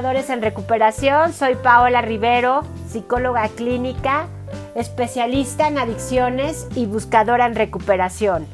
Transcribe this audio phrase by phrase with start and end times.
[0.00, 1.34] Buscadores en Recuperación.
[1.34, 4.28] Soy Paola Rivero, psicóloga clínica,
[4.74, 8.46] especialista en adicciones y buscadora en recuperación.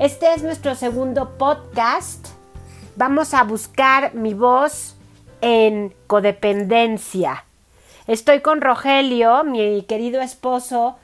[0.00, 2.30] Este es nuestro segundo podcast.
[2.96, 4.96] Vamos a buscar mi voz
[5.40, 7.44] en codependencia.
[8.08, 10.96] Estoy con Rogelio, mi querido esposo,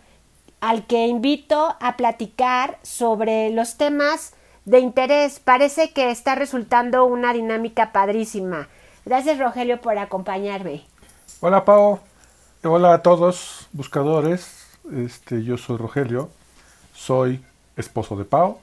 [0.60, 4.34] al que invito a platicar sobre los temas
[4.64, 5.38] de interés.
[5.38, 8.68] Parece que está resultando una dinámica padrísima.
[9.04, 10.84] Gracias Rogelio por acompañarme.
[11.40, 11.98] Hola Pau,
[12.62, 14.64] hola a todos buscadores.
[14.92, 16.30] Este, yo soy Rogelio,
[16.94, 17.44] soy
[17.76, 18.60] esposo de Pau.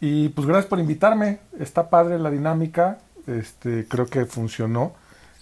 [0.00, 1.40] Y pues gracias por invitarme.
[1.58, 2.98] Está padre la dinámica.
[3.26, 4.92] Este, creo que funcionó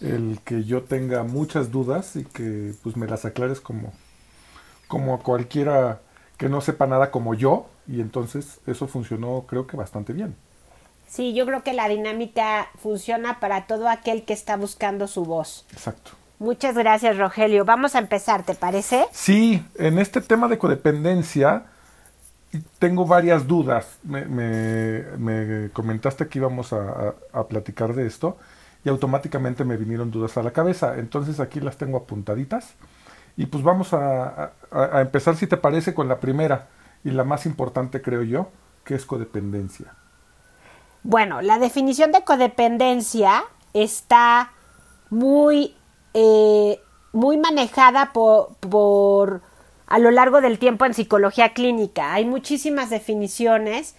[0.01, 3.93] el que yo tenga muchas dudas y que pues me las aclares como
[4.89, 6.01] como cualquiera
[6.39, 10.35] que no sepa nada como yo y entonces eso funcionó creo que bastante bien.
[11.07, 15.65] Sí, yo creo que la dinámica funciona para todo aquel que está buscando su voz.
[15.73, 16.13] Exacto.
[16.39, 17.65] Muchas gracias, Rogelio.
[17.65, 19.07] Vamos a empezar, ¿te parece?
[19.13, 21.65] Sí, en este tema de codependencia
[22.79, 23.99] tengo varias dudas.
[24.03, 27.15] Me, comentaste que íbamos a,
[27.49, 28.37] platicar de esto
[28.85, 30.99] y automáticamente me vinieron dudas a la cabeza.
[30.99, 32.75] Entonces aquí las tengo apuntaditas.
[33.39, 36.69] Y pues vamos a, a empezar, si te parece, con la primera
[37.05, 38.51] y la más importante, creo yo,
[38.85, 39.95] que es codependencia.
[41.09, 44.51] Bueno, la definición de codependencia está
[45.09, 45.77] muy,
[46.15, 46.81] eh,
[47.13, 49.41] muy manejada por, por,
[49.87, 52.13] a lo largo del tiempo en psicología clínica.
[52.13, 53.95] Hay muchísimas definiciones,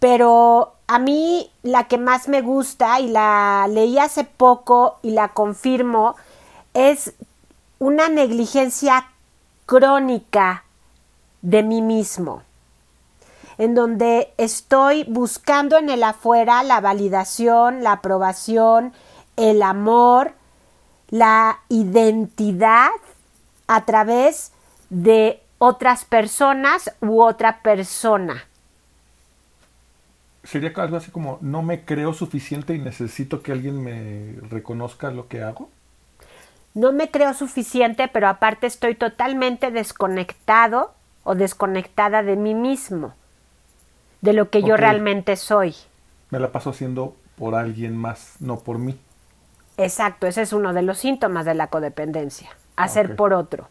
[0.00, 5.28] pero a mí la que más me gusta y la leí hace poco y la
[5.28, 6.16] confirmo
[6.74, 7.14] es
[7.78, 9.06] una negligencia
[9.66, 10.64] crónica
[11.42, 12.42] de mí mismo
[13.60, 18.94] en donde estoy buscando en el afuera la validación, la aprobación,
[19.36, 20.32] el amor,
[21.10, 22.88] la identidad
[23.66, 24.52] a través
[24.88, 28.44] de otras personas u otra persona.
[30.42, 35.28] ¿Sería algo así como no me creo suficiente y necesito que alguien me reconozca lo
[35.28, 35.68] que hago?
[36.72, 43.12] No me creo suficiente, pero aparte estoy totalmente desconectado o desconectada de mí mismo
[44.20, 45.74] de lo que yo realmente soy.
[46.30, 48.98] Me la paso haciendo por alguien más, no por mí.
[49.76, 53.68] Exacto, ese es uno de los síntomas de la codependencia, hacer por otro.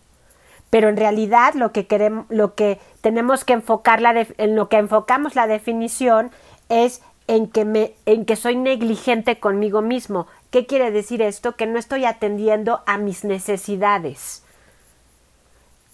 [0.69, 4.77] Pero en realidad lo que queremos, lo que tenemos que enfocar la en lo que
[4.77, 6.31] enfocamos la definición
[6.67, 10.25] es en que me, en que soy negligente conmigo mismo.
[10.49, 11.55] ¿Qué quiere decir esto?
[11.55, 14.43] Que no estoy atendiendo a mis necesidades,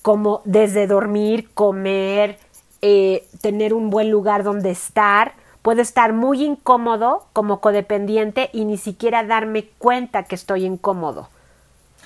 [0.01, 2.39] como desde dormir, comer,
[2.87, 8.77] eh, tener un buen lugar donde estar, puedo estar muy incómodo como codependiente y ni
[8.77, 11.21] siquiera darme cuenta que estoy incómodo.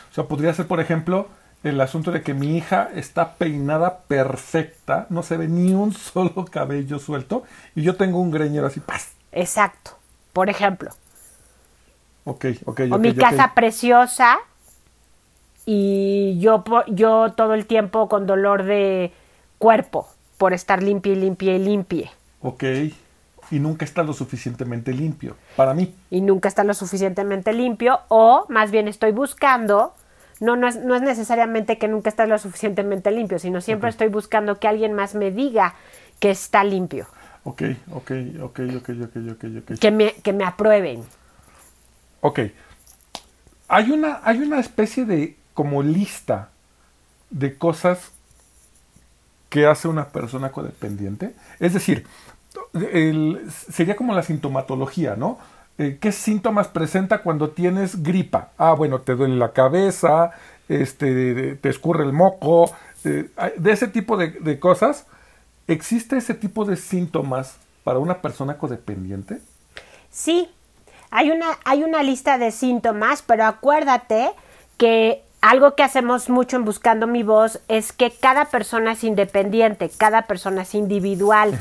[0.10, 1.28] O sea, podría ser, por ejemplo,
[1.66, 6.46] el asunto de que mi hija está peinada perfecta, no se ve ni un solo
[6.46, 7.44] cabello suelto
[7.76, 8.80] y yo tengo un greñero así.
[8.80, 9.12] ¡paz!
[9.34, 9.98] Exacto,
[10.32, 10.92] por ejemplo.
[12.24, 12.82] Ok, ok.
[12.92, 14.38] O mi casa preciosa
[15.66, 19.12] y yo, yo todo el tiempo con dolor de
[19.58, 20.08] cuerpo
[20.40, 22.10] por estar limpia y limpia y limpie.
[22.42, 22.64] Ok.
[23.52, 25.94] Y nunca está lo suficientemente limpio, para mí.
[26.10, 29.94] Y nunca está lo suficientemente limpio, o más bien estoy buscando,
[30.40, 34.08] no, no, es, no es necesariamente que nunca está lo suficientemente limpio, sino siempre estoy
[34.08, 35.76] buscando que alguien más me diga
[36.20, 37.08] que está limpio.
[37.44, 38.12] Ok, ok,
[38.42, 39.80] ok, ok, ok, ok, ok.
[39.80, 41.04] Que me, que me aprueben.
[42.22, 42.40] Ok.
[43.68, 46.50] Hay una, hay una especie de como lista
[47.30, 48.14] de cosas
[49.50, 51.34] ¿Qué hace una persona codependiente.
[51.60, 52.06] Es decir,
[53.72, 55.40] sería como la sintomatología, ¿no?
[55.78, 58.50] Eh, ¿Qué síntomas presenta cuando tienes gripa?
[58.58, 60.32] Ah, bueno, te duele la cabeza,
[60.68, 62.72] este, te escurre el moco,
[63.06, 65.06] eh, de ese tipo de, cosas.
[65.68, 69.40] ¿Existe ese tipo de síntomas para una persona codependiente?
[70.12, 70.50] Sí,
[71.12, 74.32] hay una, hay una lista de síntomas, pero acuérdate
[74.78, 79.90] que algo que hacemos mucho en Buscando mi voz es que cada persona es independiente,
[79.90, 81.58] cada persona es individual.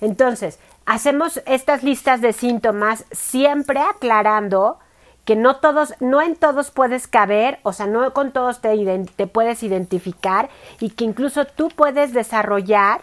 [0.00, 4.78] Entonces, hacemos estas listas de síntomas siempre aclarando
[5.24, 9.26] que no todos, no en todos puedes caber, o sea, no con todos te, te
[9.26, 10.48] puedes identificar
[10.78, 13.00] y que incluso tú puedes desarrollar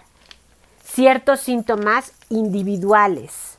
[0.84, 3.58] ciertos síntomas individuales.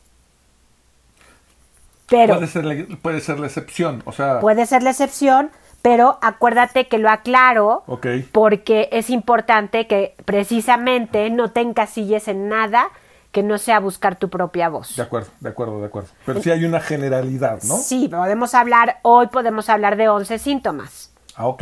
[2.07, 5.51] Pero puede ser, la, puede ser la excepción, o sea, puede ser la excepción,
[5.85, 7.83] pero acuérdate que lo aclaro
[8.31, 12.89] porque es importante que precisamente no te encasilles en nada
[13.31, 14.95] que no sea buscar tu propia voz.
[14.95, 16.09] De acuerdo, de acuerdo, de acuerdo.
[16.25, 17.77] Pero sí hay una generalidad, ¿no?
[17.77, 21.11] Sí, podemos hablar, hoy podemos hablar de 11 síntomas.
[21.35, 21.61] Ah, ok,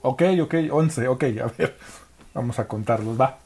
[0.00, 1.76] ok, ok, 11, ok, a ver,
[2.32, 3.36] vamos a contarlos, va.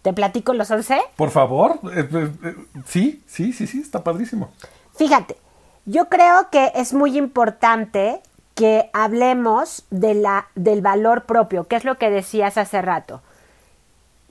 [0.00, 0.98] ¿Te platico los 11?
[1.14, 2.54] Por favor, eh, eh, eh,
[2.86, 4.50] sí, sí, sí, sí, está padrísimo.
[4.96, 5.36] Fíjate,
[5.84, 8.22] yo creo que es muy importante
[8.54, 13.22] que hablemos de la, del valor propio, que es lo que decías hace rato.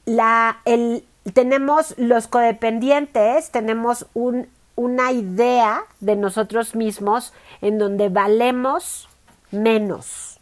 [0.05, 9.09] La, el, tenemos los codependientes, tenemos un, una idea de nosotros mismos en donde valemos
[9.51, 10.39] menos.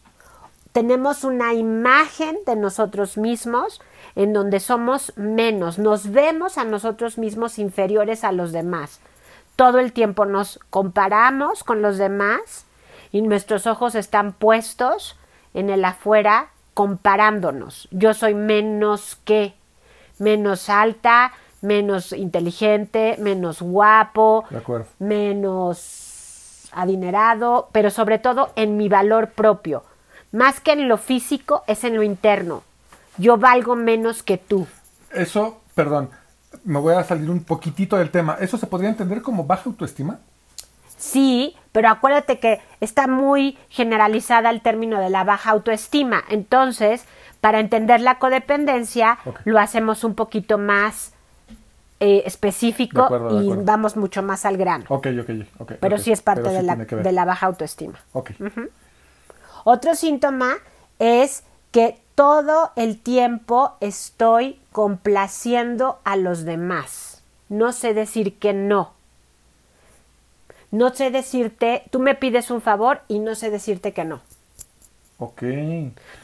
[0.72, 3.82] Tenemos una imagen de nosotros mismos
[4.16, 9.00] en donde somos menos, nos vemos a nosotros mismos inferiores a los demás.
[9.56, 12.66] Todo el tiempo nos comparamos con los demás
[13.12, 15.18] y nuestros ojos están puestos
[15.54, 17.88] en el afuera comparándonos.
[17.92, 19.54] Yo soy menos que,
[20.18, 24.46] menos alta, menos inteligente, menos guapo,
[25.00, 29.84] menos adinerado, pero sobre todo en mi valor propio.
[30.32, 32.64] Más que en lo físico, es en lo interno.
[33.18, 34.68] Yo valgo menos que tú.
[35.12, 36.10] Eso, perdón,
[36.64, 38.38] me voy a salir un poquitito del tema.
[38.40, 40.20] ¿Eso se podría entender como baja autoestima?
[41.00, 46.24] Sí, pero acuérdate que está muy generalizada el término de la baja autoestima.
[46.30, 47.06] Entonces,
[47.40, 51.14] para entender la codependencia, lo hacemos un poquito más
[52.02, 53.08] eh, específico
[53.42, 54.84] y vamos mucho más al grano.
[54.90, 55.30] Ok, ok,
[55.60, 55.72] ok.
[55.80, 57.98] Pero sí es parte de, la, de, la, baja autoestima.
[58.12, 58.32] Ok.
[59.64, 60.56] Otro síntoma
[61.00, 67.24] es que todo el tiempo estoy complaciendo a los demás.
[67.48, 68.99] No sé decir que no.
[70.72, 74.22] No sé decirte, tú me pides un favor y no sé decirte que no.
[75.18, 75.44] Ok.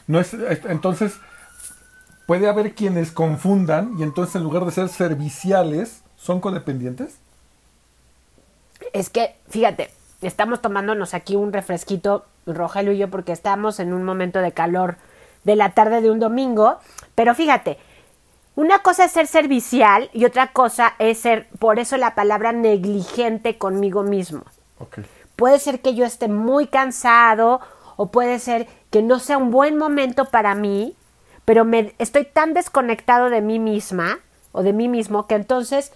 [0.07, 0.33] No es,
[0.65, 1.15] entonces,
[2.25, 7.18] puede haber quienes confundan y entonces en lugar de ser serviciales, son codependientes.
[8.94, 14.03] Es que, fíjate, estamos tomándonos aquí un refresquito, Rogelio y yo, porque estamos en un
[14.03, 14.97] momento de calor
[15.44, 16.80] de la tarde de un domingo,
[17.13, 17.77] pero fíjate,
[18.56, 23.57] una cosa es ser servicial y otra cosa es ser, por eso la palabra negligente
[23.57, 24.44] conmigo mismo.
[25.36, 27.60] Puede ser que yo esté muy cansado
[27.98, 30.96] o puede ser que no sea un buen momento para mí,
[31.44, 34.19] pero me estoy tan desconectado de mí misma
[34.54, 35.92] o de mí mismo que entonces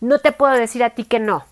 [0.00, 1.44] no te puedo decir a ti que no.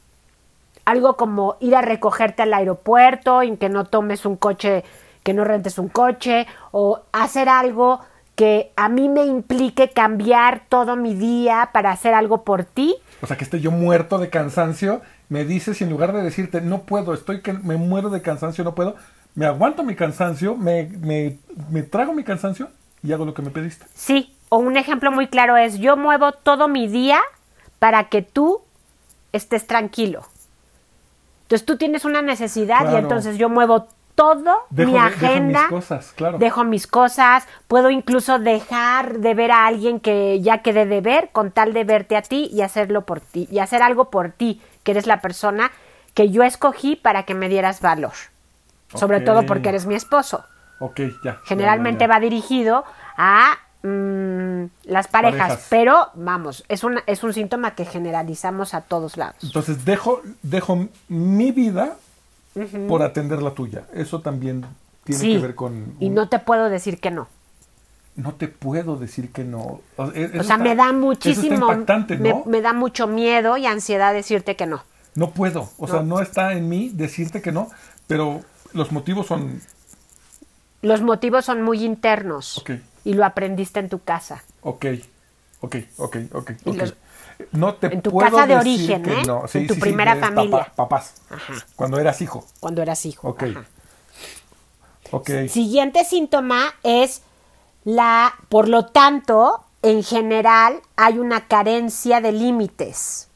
[0.85, 4.85] Algo como ir a recogerte al aeropuerto y que no tomes un coche
[5.23, 8.01] que no rentes un coche o hacer algo
[8.35, 12.97] que a mí me implique cambiar todo mi día para hacer algo por ti.
[13.21, 16.61] O sea, que esté yo muerto de cansancio, me dices y en lugar de decirte
[16.61, 18.97] no puedo, estoy que me muero de cansancio, no puedo,
[19.35, 21.39] me aguanto mi cansancio, me, me,
[21.71, 22.69] me trago mi cansancio
[23.03, 23.87] y hago lo que me pediste.
[23.95, 27.21] Sí, o un ejemplo muy claro es yo muevo todo mi día
[27.79, 28.61] para que tú
[29.33, 30.27] estés tranquilo.
[31.43, 33.89] Entonces tú tienes una necesidad y entonces yo muevo
[34.23, 35.63] todo mi agenda.
[35.63, 36.39] Dejo mis cosas, claro.
[36.39, 41.31] Dejo mis cosas, puedo incluso dejar de ver a alguien que ya quedé de ver
[41.33, 44.61] con tal de verte a ti y hacerlo por ti y hacer algo por ti,
[44.85, 45.73] que eres la persona
[46.15, 48.13] que yo escogí para que me dieras valor.
[48.95, 50.45] Sobre todo porque eres mi esposo.
[50.79, 51.39] Ok, ya.
[51.45, 52.85] Generalmente va dirigido
[53.17, 59.17] a mm, las parejas, pero vamos, es, una, es un síntoma que generalizamos a todos
[59.17, 59.37] lados.
[59.43, 61.97] Entonces dejo, dejo mi vida
[62.89, 63.85] por atender la tuya.
[63.95, 64.65] Eso también
[65.05, 65.95] tiene que ver con...
[66.01, 67.29] Y no te puedo decir que no.
[68.15, 69.81] No te puedo decir que no.
[69.97, 70.11] O,
[70.43, 71.69] sea, me da muchísimo...
[72.47, 74.83] me, da mucho miedo y ansiedad decirte que no.
[75.15, 75.71] No puedo.
[75.79, 77.71] O sea, no está en mí decirte que no,
[78.07, 78.43] pero
[78.73, 79.61] los motivos son...
[80.83, 82.63] Los motivos son muy internos.
[83.05, 84.45] Y lo aprendiste en tu casa.
[84.63, 84.87] Ok,
[85.61, 86.51] ok, ok, ok.
[86.65, 86.93] okay
[87.53, 89.23] no te en tu casa de origen, ¿eh?
[89.55, 90.73] en tu primera familia.
[90.75, 91.15] papás.
[91.77, 92.47] Cuando eras hijo.
[92.61, 93.29] Cuando eras hijo.
[93.29, 93.45] Ok.
[95.11, 95.31] Ok.
[95.49, 97.23] Siguiente síntoma es
[97.85, 103.29] la, por lo tanto, en general hay una carencia de límites.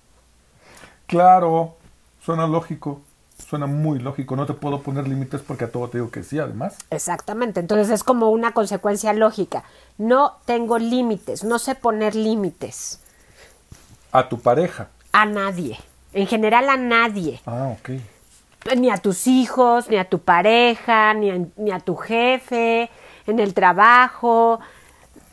[1.06, 1.76] Claro,
[2.24, 3.02] suena lógico.
[3.48, 4.34] Suena muy lógico.
[4.34, 6.76] No te puedo poner límites porque a todo te digo que sí, además.
[6.90, 7.60] Exactamente.
[7.60, 9.62] Entonces es como una consecuencia lógica.
[9.98, 13.00] No tengo límites, no sé poner límites.
[14.16, 14.88] ¿A tu pareja?
[15.12, 15.78] A nadie.
[16.14, 17.38] En general a nadie.
[17.44, 17.90] Ah, ok.
[18.74, 22.88] Ni a tus hijos, ni a tu pareja, ni a, ni a tu jefe,
[23.26, 24.58] en el trabajo,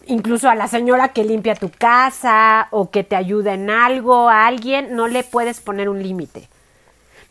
[0.06, 4.48] incluso a la señora que limpia tu casa o que te ayuda en algo, a
[4.48, 6.50] alguien, no le puedes poner un límite.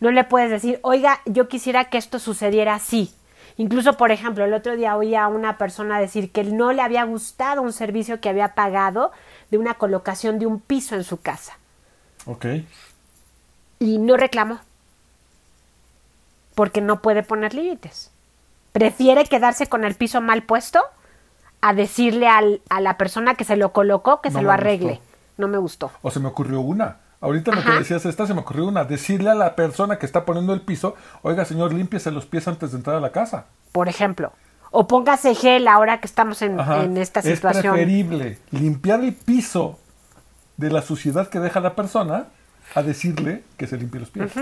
[0.00, 3.14] No le puedes decir, oiga, yo quisiera que esto sucediera así.
[3.58, 7.04] Incluso, por ejemplo, el otro día oía a una persona decir que no le había
[7.04, 9.12] gustado un servicio que había pagado
[9.52, 11.56] de una colocación de un piso en su casa.
[12.26, 12.46] Ok.
[13.78, 14.60] y no reclamó.
[16.54, 18.10] Porque no puede poner límites.
[18.72, 20.80] Prefiere quedarse con el piso mal puesto
[21.60, 24.90] a decirle al- a la persona que se lo colocó que No se lo arregle.
[24.92, 25.04] gustó.
[25.38, 25.90] No me gustó.
[26.02, 26.98] O se me ocurrió una.
[27.20, 27.78] Ahorita lo que Ajá.
[27.80, 28.84] decías esta, se me ocurrió una.
[28.84, 32.70] Decirle a la persona que está poniendo el piso, oiga señor, límpiese los pies antes
[32.72, 33.46] de entrar a la casa.
[33.72, 34.32] Por ejemplo.
[34.72, 36.58] O póngase gel ahora que estamos en,
[36.96, 37.74] esta Es situación.
[37.74, 39.78] preferible limpiar el piso
[40.56, 42.26] de la suciedad que deja la persona
[42.74, 44.32] a decirle que se limpie los pies.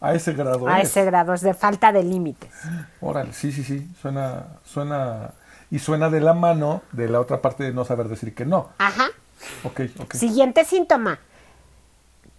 [0.00, 0.90] A ese grado A es.
[0.90, 2.50] ese grado, es de falta de límites.
[3.00, 3.88] Órale, sí, sí, sí.
[4.00, 5.30] Suena, suena.
[5.70, 8.68] Y suena de la mano de la otra parte de no saber decir que no.
[8.78, 9.06] Ajá.
[9.64, 10.14] Ok, ok.
[10.14, 11.18] Siguiente síntoma.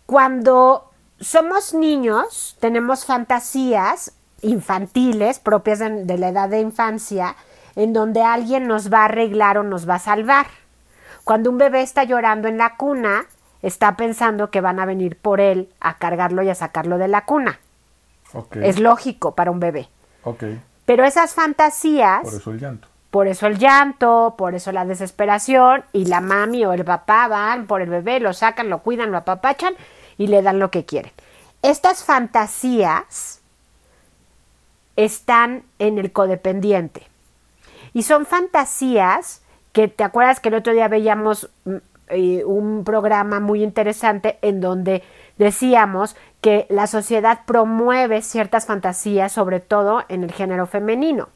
[0.05, 4.13] Cuando somos niños, tenemos fantasías
[4.45, 7.35] infantiles propias de, de la edad de infancia,
[7.75, 10.47] en donde alguien nos va a arreglar o nos va a salvar.
[11.23, 13.25] Cuando un bebé está llorando en la cuna,
[13.61, 17.25] está pensando que van a venir por él a cargarlo y a sacarlo de la
[17.25, 17.59] cuna.
[18.61, 19.89] Es lógico para un bebé.
[20.23, 20.43] ok.
[20.85, 22.87] Pero esas fantasías Por eso el llanto.
[23.09, 27.65] por eso el llanto, por eso la desesperación y la mami o el papá van
[27.65, 29.73] por el bebé, lo sacan, lo cuidan, lo apapachan
[30.19, 31.11] y le dan lo que quieren.
[31.63, 33.41] Estas fantasías
[34.95, 37.07] están en el codependiente
[37.93, 41.75] y son fantasías que te acuerdas que el otro día veíamos mm,
[42.09, 45.03] eh, un programa muy interesante en donde
[45.37, 51.29] decíamos que la sociedad promueve ciertas fantasías, sobre todo en el género femenino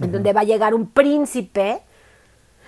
[0.00, 1.80] en donde va a llegar un príncipe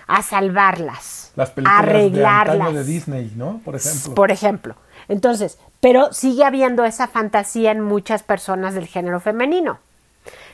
[0.07, 2.59] a salvarlas, Las a películas de arreglarlas.
[2.59, 3.61] antaño de Disney, ¿no?
[3.63, 4.13] Por ejemplo.
[4.13, 4.75] Por ejemplo.
[5.07, 9.79] Entonces, pero sigue habiendo esa fantasía en muchas personas del género femenino.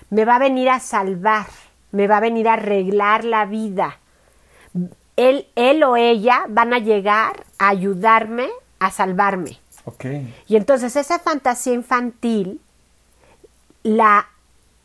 [0.09, 1.47] Me va a venir a salvar,
[1.91, 3.99] me va a venir a arreglar la vida.
[5.15, 8.49] Él, él o ella van a llegar a ayudarme
[8.79, 9.59] a salvarme.
[9.85, 10.05] Ok.
[10.47, 12.61] Y entonces esa fantasía infantil
[13.83, 14.27] la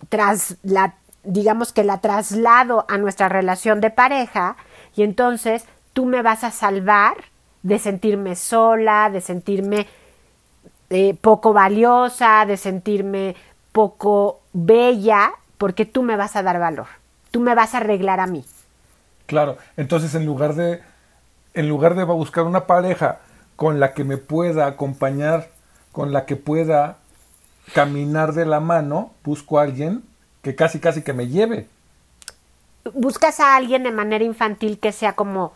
[0.08, 4.56] tras la digamos que la traslado a nuestra relación de pareja
[4.96, 7.16] y entonces tú me vas a salvar
[7.62, 9.86] de sentirme sola, de sentirme
[10.90, 13.36] eh, poco valiosa, de sentirme
[13.72, 16.86] poco bella, porque tú me vas a dar valor,
[17.30, 18.44] tú me vas a arreglar a mí.
[19.26, 19.56] Claro.
[19.76, 20.80] Entonces, en lugar de.
[21.54, 23.18] En lugar de buscar una pareja
[23.56, 25.50] con la que me pueda acompañar,
[25.92, 26.96] con la que pueda
[27.74, 30.02] caminar de la mano, busco a alguien
[30.42, 31.68] que casi casi que me lleve.
[32.94, 35.52] Buscas a alguien de manera infantil que sea como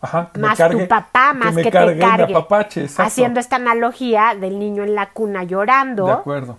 [0.00, 2.88] Ajá, que más cargue- tu papá, más me que, cargue te cargue.
[2.98, 6.06] Haciendo esta analogía del niño en la cuna llorando.
[6.06, 6.58] De acuerdo.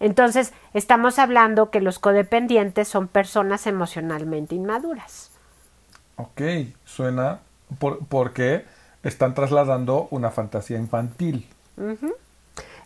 [0.00, 5.30] Entonces, estamos hablando que los codependientes son personas emocionalmente inmaduras.
[6.16, 6.42] Ok,
[6.84, 7.40] suena
[7.78, 8.64] por, porque
[9.02, 11.48] están trasladando una fantasía infantil.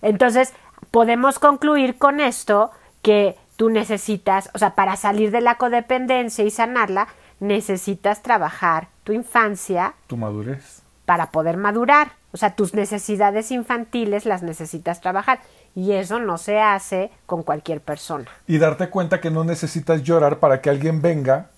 [0.03, 0.53] Entonces,
[0.91, 2.71] podemos concluir con esto
[3.03, 7.09] que tú necesitas, o sea, para salir de la codependencia y sanarla,
[7.41, 10.83] necesitas trabajar tu infancia Tu madurez.
[11.05, 12.13] para poder madurar.
[12.33, 15.41] O sea, tus necesidades infantiles las necesitas trabajar.
[15.75, 18.27] Y eso no se hace con cualquier persona.
[18.47, 21.51] Y darte cuenta que no necesitas llorar para que alguien venga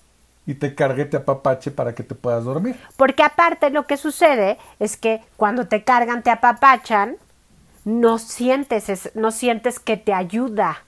[0.45, 2.75] y te cargue, te apapache para que te puedas dormir.
[2.97, 7.17] Porque aparte lo que sucede es que cuando te cargan, te apapachan,
[7.83, 10.83] no sientes, es- no sientes que te ayuda.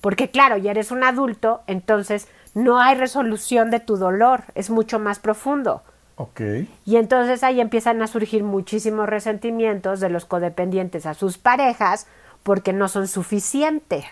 [0.00, 4.98] Porque claro, ya eres un adulto, entonces no hay resolución de tu dolor, es mucho
[4.98, 5.82] más profundo.
[6.18, 6.40] Ok.
[6.84, 12.08] Y entonces ahí empiezan a surgir muchísimos resentimientos de los codependientes a sus parejas
[12.42, 14.04] porque no son suficientes.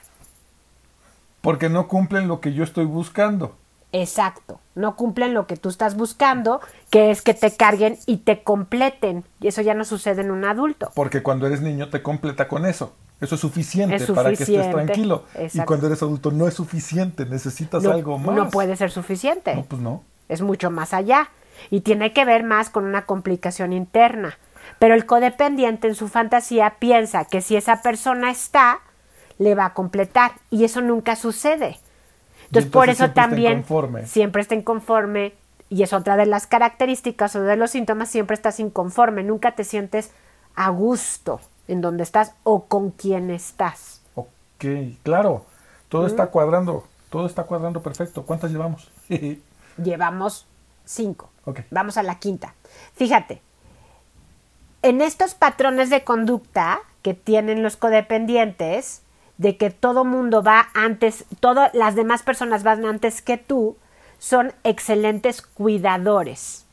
[1.40, 3.56] Porque no cumplen lo que yo estoy buscando.
[3.92, 6.60] Exacto, no cumplen lo que tú estás buscando,
[6.90, 9.24] que es que te carguen y te completen.
[9.40, 10.92] Y eso ya no sucede en un adulto.
[10.94, 12.94] Porque cuando eres niño te completa con eso.
[13.20, 15.24] Eso es suficiente, Es para que estés tranquilo.
[15.52, 18.36] Y cuando eres adulto no es suficiente, necesitas no, algo más.
[18.36, 19.56] no puede ser suficiente.
[19.56, 20.04] No, pues no.
[20.28, 21.30] Es mucho más allá.
[21.70, 24.38] Y tiene que ver más con una complicación interna.
[24.78, 28.80] Pero el codependiente en su fantasía piensa que si esa persona está,
[29.38, 30.32] le va a completar.
[30.50, 31.78] Y eso nunca sucede.
[32.46, 34.06] Entonces, por entonces eso siempre está también inconforme.
[34.06, 35.34] siempre está inconforme.
[35.68, 39.24] Y es otra de las características o de los síntomas, siempre estás inconforme.
[39.24, 40.12] Nunca te sientes
[40.54, 44.00] a gusto en donde estás o con quien estás.
[44.14, 44.64] Ok,
[45.02, 45.44] claro.
[45.88, 46.84] Todo está cuadrando.
[47.10, 48.24] Todo está cuadrando perfecto.
[48.24, 48.90] ¿Cuántas llevamos?
[49.82, 50.46] Llevamos
[50.84, 51.30] cinco.
[51.70, 52.54] Vamos a la quinta.
[52.94, 53.40] Fíjate,
[54.82, 59.02] en estos patrones de conducta que tienen los codependientes,
[59.38, 63.76] de que todo mundo va antes, todas las demás personas van antes que tú,
[64.18, 66.64] son excelentes cuidadores.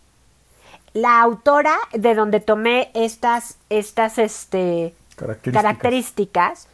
[0.93, 5.61] la autora de donde tomé estas, estas este, Características.
[5.63, 6.67] características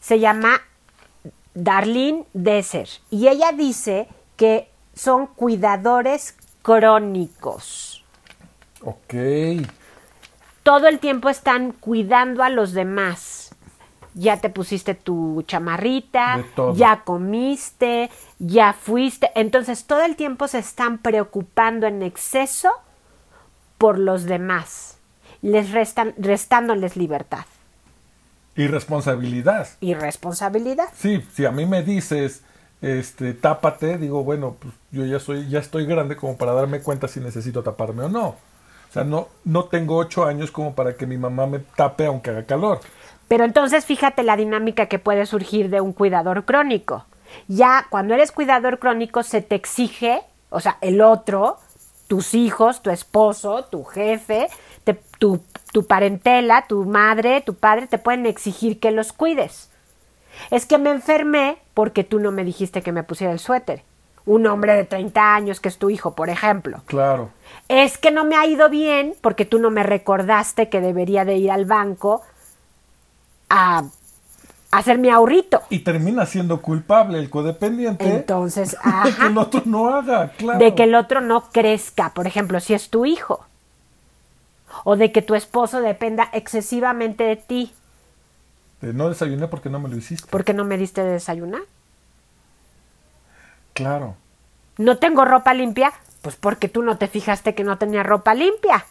[0.00, 0.62] se llama
[1.54, 8.04] Darlene Desser y ella dice que son cuidadores crónicos.
[8.82, 9.14] Ok.
[10.64, 13.54] Todo el tiempo están cuidando a los demás.
[14.14, 16.42] Ya te pusiste tu chamarrita,
[16.74, 19.30] ya comiste, ya fuiste.
[19.36, 22.72] Entonces todo el tiempo se están preocupando en exceso
[23.78, 24.98] por los demás,
[25.42, 27.44] les restan, restándoles libertad
[28.56, 29.68] Y responsabilidad.
[29.80, 30.88] y responsabilidad.
[30.96, 32.42] Sí, si a mí me dices,
[32.82, 37.08] este, tápate, digo, bueno, pues yo ya soy, ya estoy grande como para darme cuenta
[37.08, 38.26] si necesito taparme o no.
[38.28, 42.30] O sea, no, no tengo ocho años como para que mi mamá me tape aunque
[42.30, 42.80] haga calor.
[43.28, 47.04] Pero entonces fíjate la dinámica que puede surgir de un cuidador crónico.
[47.48, 51.58] Ya cuando eres cuidador crónico se te exige, o sea, el otro,
[52.06, 54.48] tus hijos, tu esposo, tu jefe,
[55.18, 55.42] tu,
[55.72, 59.70] tu parentela, tu madre, tu padre, te pueden exigir que los cuides.
[60.50, 63.82] Es que me enfermé porque tú no me dijiste que me pusiera el suéter.
[64.24, 66.82] Un hombre de 30 años que es tu hijo, por ejemplo.
[66.86, 67.30] Claro.
[67.68, 71.36] Es que no me ha ido bien porque tú no me recordaste que debería de
[71.36, 72.22] ir al banco
[73.48, 73.84] a,
[74.72, 75.62] hacer mi ahorrito.
[75.70, 78.72] Y termina siendo culpable el codependiente Entonces,
[79.04, 80.58] de que ajá, el otro no haga, claro.
[80.58, 83.46] de que el otro no crezca, por ejemplo, si es tu hijo.
[84.84, 87.72] O de que tu esposo dependa excesivamente de ti
[88.80, 90.28] no desayuné porque no me lo hiciste.
[90.30, 91.62] porque no me diste de desayunar.
[93.74, 94.16] Claro.
[94.78, 95.92] No tengo ropa limpia,
[96.22, 98.84] pues porque tú no te fijaste que no tenía ropa limpia.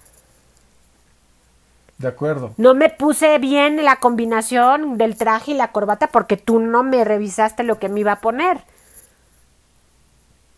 [1.98, 2.54] De acuerdo.
[2.58, 7.04] No me puse bien la combinación del traje y la corbata porque tú no me
[7.06, 8.60] revisaste lo que me iba a poner.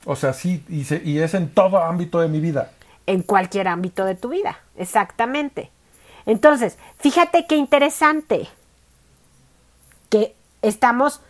[0.05, 2.71] O sea, sí, y, se- y es en todo ámbito de mi vida.
[3.05, 5.69] En cualquier ámbito de tu vida, exactamente.
[6.25, 8.47] Entonces, fíjate qué interesante
[10.09, 11.21] que estamos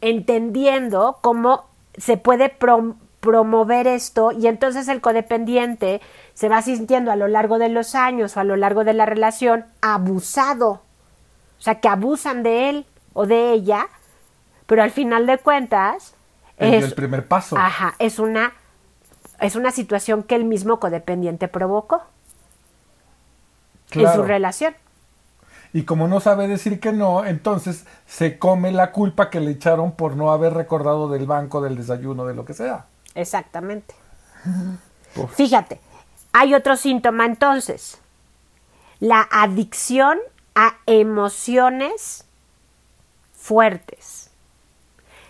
[0.00, 6.00] entendiendo cómo se puede prom- promover esto y entonces el codependiente
[6.34, 9.06] se va sintiendo a lo largo de los años o a lo largo de la
[9.06, 10.82] relación abusado.
[11.58, 13.88] O sea, que abusan de él o de ella,
[14.66, 16.14] pero al final de cuentas
[16.58, 17.56] es, el primer paso.
[17.56, 18.52] Ajá, es una,
[19.40, 22.02] es una situación que el mismo codependiente provocó
[23.92, 24.76] en su relación.
[25.76, 29.92] Y como no sabe decir que no, entonces se come la culpa que le echaron
[29.92, 32.86] por no haber recordado del banco, del desayuno, de lo que sea.
[33.14, 33.94] Exactamente.
[35.16, 35.34] Uf.
[35.34, 35.78] Fíjate,
[36.32, 37.98] hay otro síntoma entonces.
[39.00, 40.18] La adicción
[40.54, 42.24] a emociones
[43.34, 44.30] fuertes.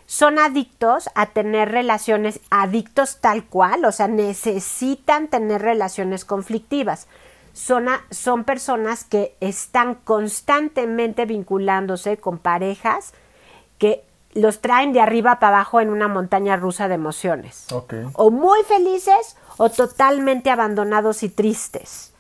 [0.07, 7.09] Son adictos a tener relaciones, adictos tal cual, o sea, necesitan tener relaciones conflictivas.
[7.57, 13.15] Son, a- son personas que están constantemente vinculándose con parejas
[13.79, 17.65] que los traen de arriba para abajo en una montaña rusa de emociones
[18.13, 22.13] o muy felices o totalmente abandonados y tristes.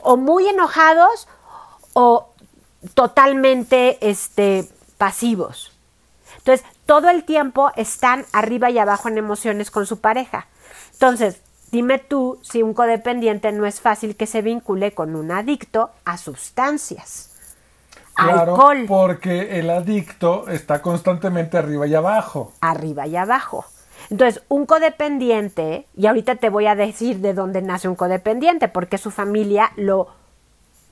[0.00, 1.28] O muy enojados
[1.92, 2.30] o
[2.94, 4.66] totalmente este,
[4.98, 5.72] pasivos.
[6.38, 10.46] Entonces, todo el tiempo están arriba y abajo en emociones con su pareja.
[10.92, 15.90] Entonces, dime tú si un codependiente no es fácil que se vincule con un adicto
[16.04, 17.32] a sustancias.
[18.14, 22.52] Claro, Alcohol, porque el adicto está constantemente arriba y abajo.
[22.60, 23.66] arriba y abajo.
[24.10, 28.98] Entonces, un codependiente, y ahorita te voy a decir de dónde nace un codependiente, porque
[28.98, 30.08] su familia lo,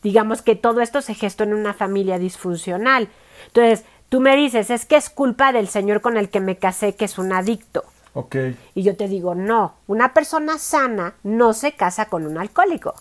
[0.03, 3.09] digamos que todo esto se gestó en una familia disfuncional.
[3.47, 6.95] Entonces, tú me dices, es que es culpa del señor con el que me casé,
[6.95, 7.85] que es un adicto.
[8.15, 8.37] Ok.
[8.75, 12.95] Y yo te digo, no, una persona sana no se casa con un alcohólico.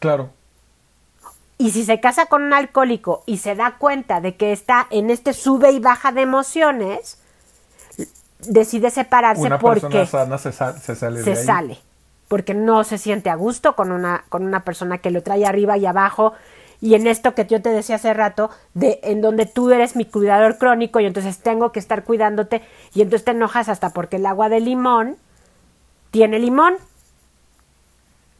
[0.00, 0.30] Claro.
[1.58, 5.08] Y si se casa con un alcohólico y se da cuenta de que está en
[5.10, 7.18] este sube y baja de emociones,
[8.40, 11.44] decide separarse Una porque persona sana se, sa- se sale se de ahí.
[11.46, 11.78] sale.
[12.28, 15.76] Porque no se siente a gusto con una, con una persona que lo trae arriba
[15.78, 16.34] y abajo.
[16.80, 20.04] Y en esto que yo te decía hace rato, de en donde tú eres mi
[20.04, 22.62] cuidador crónico y entonces tengo que estar cuidándote
[22.94, 25.16] y entonces te enojas hasta porque el agua de limón
[26.10, 26.74] tiene limón.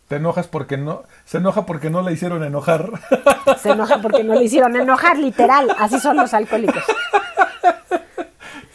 [0.08, 1.02] Te enojas porque no.
[1.24, 2.90] Se enoja porque no le hicieron enojar.
[3.60, 5.74] Se enoja porque no le hicieron enojar, literal.
[5.78, 6.84] Así son los alcohólicos.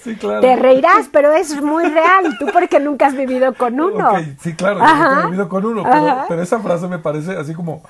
[0.04, 0.41] sí, claro.
[0.41, 2.38] Te reirás, pero es muy real.
[2.38, 4.12] Tú porque nunca has vivido con uno.
[4.41, 5.84] Sí, claro, yo nunca he vivido con uno,
[6.28, 7.82] pero esa frase me parece así como,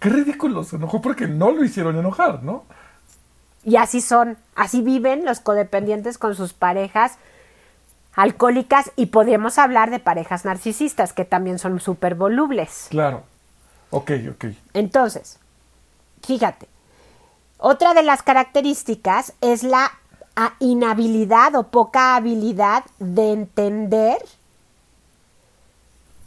[0.00, 2.64] qué ridículo, se enojó porque no lo hicieron enojar, ¿no?
[3.64, 7.18] Y así son, así viven los codependientes con sus parejas
[8.14, 12.86] alcohólicas y podemos hablar de parejas narcisistas que también son súper volubles.
[12.90, 13.24] Claro.
[13.90, 14.46] Ok, ok.
[14.72, 15.38] Entonces,
[16.22, 16.68] fíjate,
[17.58, 19.92] otra de las características es la
[20.58, 24.18] inhabilidad o poca habilidad de entender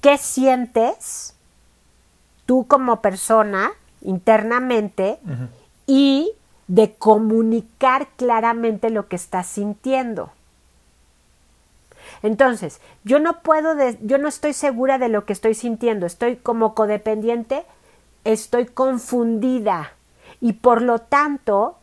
[0.02, 1.36] qué sientes
[2.50, 5.20] tú como persona internamente
[5.86, 6.32] y
[6.68, 10.32] de comunicar claramente lo que estás sintiendo.
[12.24, 16.74] Entonces, yo no puedo, yo no estoy segura de lo que estoy sintiendo, estoy como
[16.74, 17.66] codependiente,
[18.24, 19.92] estoy confundida
[20.42, 21.78] y por lo tanto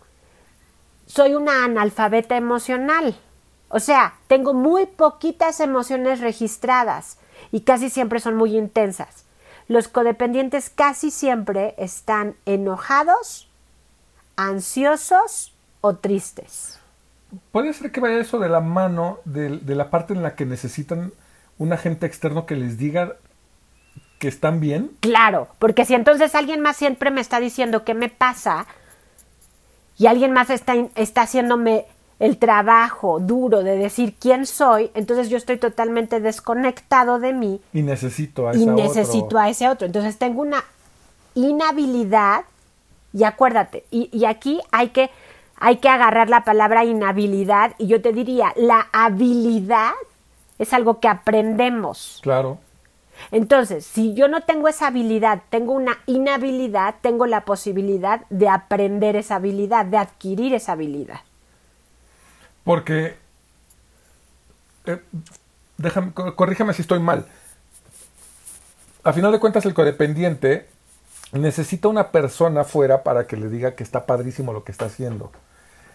[1.06, 3.16] soy una analfabeta emocional.
[3.68, 7.18] O sea, tengo muy poquitas emociones registradas
[7.52, 9.25] y casi siempre son muy intensas.
[9.68, 13.48] Los codependientes casi siempre están enojados,
[14.36, 16.78] ansiosos o tristes.
[17.50, 21.12] Puede ser que vaya eso de la mano de, la parte en la que necesitan
[21.58, 23.16] un agente externo que les diga
[24.20, 24.92] que están bien.
[25.00, 28.66] Claro, porque si entonces alguien más siempre me está diciendo qué me pasa
[29.98, 31.86] y alguien más está, está haciéndome
[32.18, 37.60] el trabajo duro de decir quién soy, entonces yo estoy totalmente desconectado de mí.
[37.72, 39.86] Y necesito a ese Y necesito a ese otro.
[39.86, 40.64] Entonces tengo una
[41.34, 42.44] inhabilidad,
[43.12, 45.10] y acuérdate, y, y aquí hay que,
[45.58, 49.92] hay que agarrar la palabra inhabilidad, y yo te diría, la habilidad
[50.58, 52.20] es algo que aprendemos.
[52.22, 52.58] Claro.
[53.30, 59.16] Entonces, si yo no tengo esa habilidad, tengo una inhabilidad, tengo la posibilidad de aprender
[59.16, 61.20] esa habilidad, de adquirir esa habilidad.
[62.66, 63.14] Porque,
[64.86, 65.00] eh,
[65.78, 67.24] déjame, corrígeme si estoy mal.
[69.04, 70.66] A final de cuentas, el codependiente
[71.30, 75.30] necesita una persona fuera para que le diga que está padrísimo lo que está haciendo.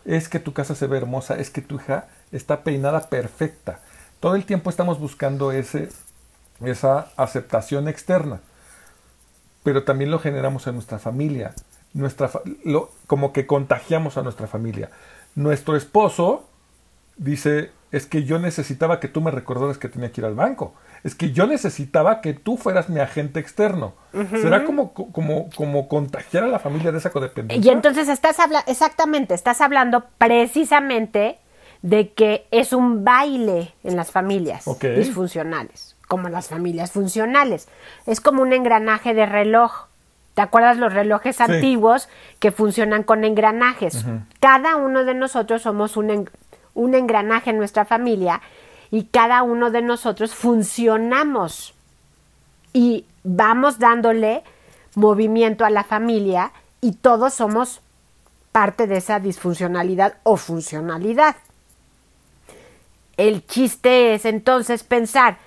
[0.06, 3.80] Es que tu casa se ve hermosa, es que tu hija está peinada perfecta.
[4.22, 5.90] Todo el tiempo estamos buscando ese,
[6.64, 8.40] esa aceptación externa,
[9.64, 11.54] pero también lo generamos en nuestra familia,
[11.94, 12.32] nuestra,
[13.08, 14.90] como que contagiamos a nuestra familia.
[15.36, 16.48] Nuestro esposo
[17.18, 20.74] dice, es que yo necesitaba que tú me recordaras que tenía que ir al banco.
[21.04, 23.94] Es que yo necesitaba que tú fueras mi agente externo.
[24.30, 27.72] ¿Será como, como, como contagiar a la familia de esa codependencia?
[27.72, 31.40] Y entonces estás hablando, exactamente, estás hablando precisamente
[31.82, 37.68] de que es un baile en las familias disfuncionales, como las familias funcionales.
[38.06, 39.88] Es como un engranaje de reloj.
[40.36, 42.08] ¿Te acuerdas los relojes antiguos
[42.40, 44.06] que funcionan con engranajes?
[44.40, 46.30] Cada uno de nosotros somos un,
[46.74, 48.42] un engranaje en nuestra familia
[48.92, 51.74] y cada uno de nosotros funcionamos
[52.74, 54.44] y vamos dándole
[54.96, 57.82] movimiento a la familia y todos somos
[58.52, 61.36] parte de esa disfuncionalidad o funcionalidad.
[63.18, 65.38] El chiste es entonces pensar,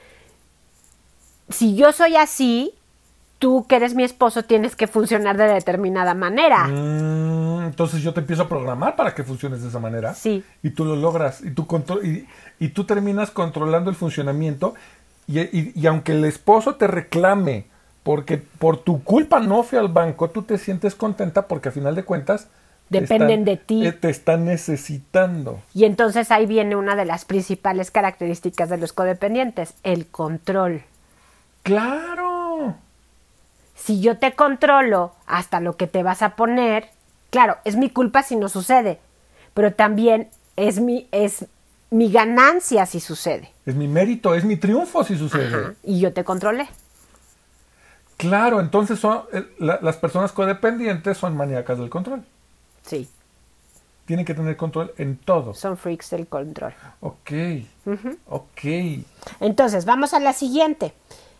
[1.48, 2.74] si yo soy así,
[3.44, 6.64] tú que eres mi esposo tienes que funcionar de determinada manera.
[6.64, 10.14] Mm, entonces yo te empiezo a programar para que funciones de esa manera.
[10.14, 10.42] Sí.
[10.62, 11.66] Y tú lo logras y tú,
[12.02, 12.26] y,
[12.58, 14.72] y tú terminas controlando el funcionamiento
[15.26, 15.40] y,
[15.78, 17.66] y, aunque el esposo te reclame
[18.02, 21.94] porque por tu culpa no fui al banco, tú te sientes contenta porque a final
[21.94, 22.48] de cuentas
[22.88, 23.86] dependen de ti.
[23.86, 25.60] Eh, te están necesitando.
[25.74, 30.80] Y entonces ahí viene una de las principales características de los codependientes, el control.
[31.62, 32.23] Claro
[33.74, 36.88] si yo te controlo hasta lo que te vas a poner,
[37.30, 39.00] claro, es mi culpa si no sucede,
[39.52, 41.46] pero también es mi, es
[41.90, 43.52] mi ganancia si sucede.
[43.66, 45.74] Es mi mérito, es mi triunfo si sucede.
[45.82, 46.68] y yo te controlé.
[48.16, 52.24] Claro, entonces son, eh, las personas codependientes son maníacas del control.
[52.84, 53.08] Sí.
[54.06, 55.54] Tienen que tener control en todo.
[55.54, 56.74] Son freaks del control.
[57.00, 57.32] Ok.
[58.28, 58.60] Ok.
[59.40, 60.92] Entonces, vamos a la siguiente.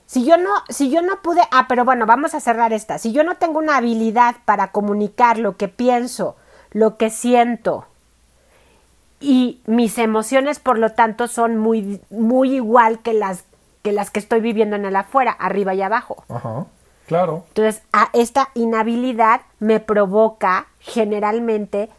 [0.06, 2.98] Si yo no, si yo no pude, ah, pero bueno, vamos a cerrar esta.
[2.98, 6.36] Si yo no tengo una habilidad para comunicar lo que pienso,
[6.72, 7.86] lo que siento
[9.24, 13.44] y mis emociones, por lo tanto, son muy, muy igual que las
[13.82, 16.24] que las que estoy viviendo en el afuera, arriba y abajo.
[16.28, 16.64] Ajá.
[17.06, 17.44] Claro.
[17.48, 21.90] Entonces, a esta inhabilidad me provoca generalmente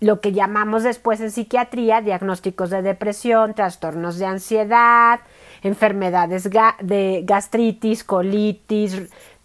[0.00, 5.20] lo que llamamos después en psiquiatría diagnósticos de depresión, trastornos de ansiedad,
[5.62, 8.96] enfermedades de gastritis, colitis,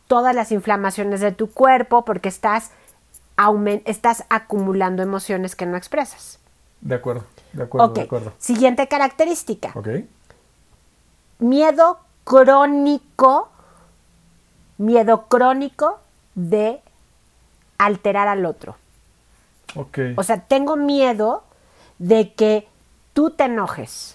[0.07, 2.71] todas las inflamaciones de tu cuerpo porque estás,
[3.85, 6.39] estás acumulando emociones que no expresas.
[6.81, 8.33] De acuerdo, de acuerdo, de acuerdo.
[8.37, 9.71] Siguiente característica.
[9.73, 9.89] Ok.
[11.39, 13.49] Miedo crónico,
[14.77, 15.99] miedo crónico
[16.35, 16.81] de
[17.77, 18.75] alterar al otro.
[19.75, 19.99] Ok.
[20.15, 21.43] O sea, tengo miedo
[21.97, 22.67] de que
[23.13, 24.14] tú te enojes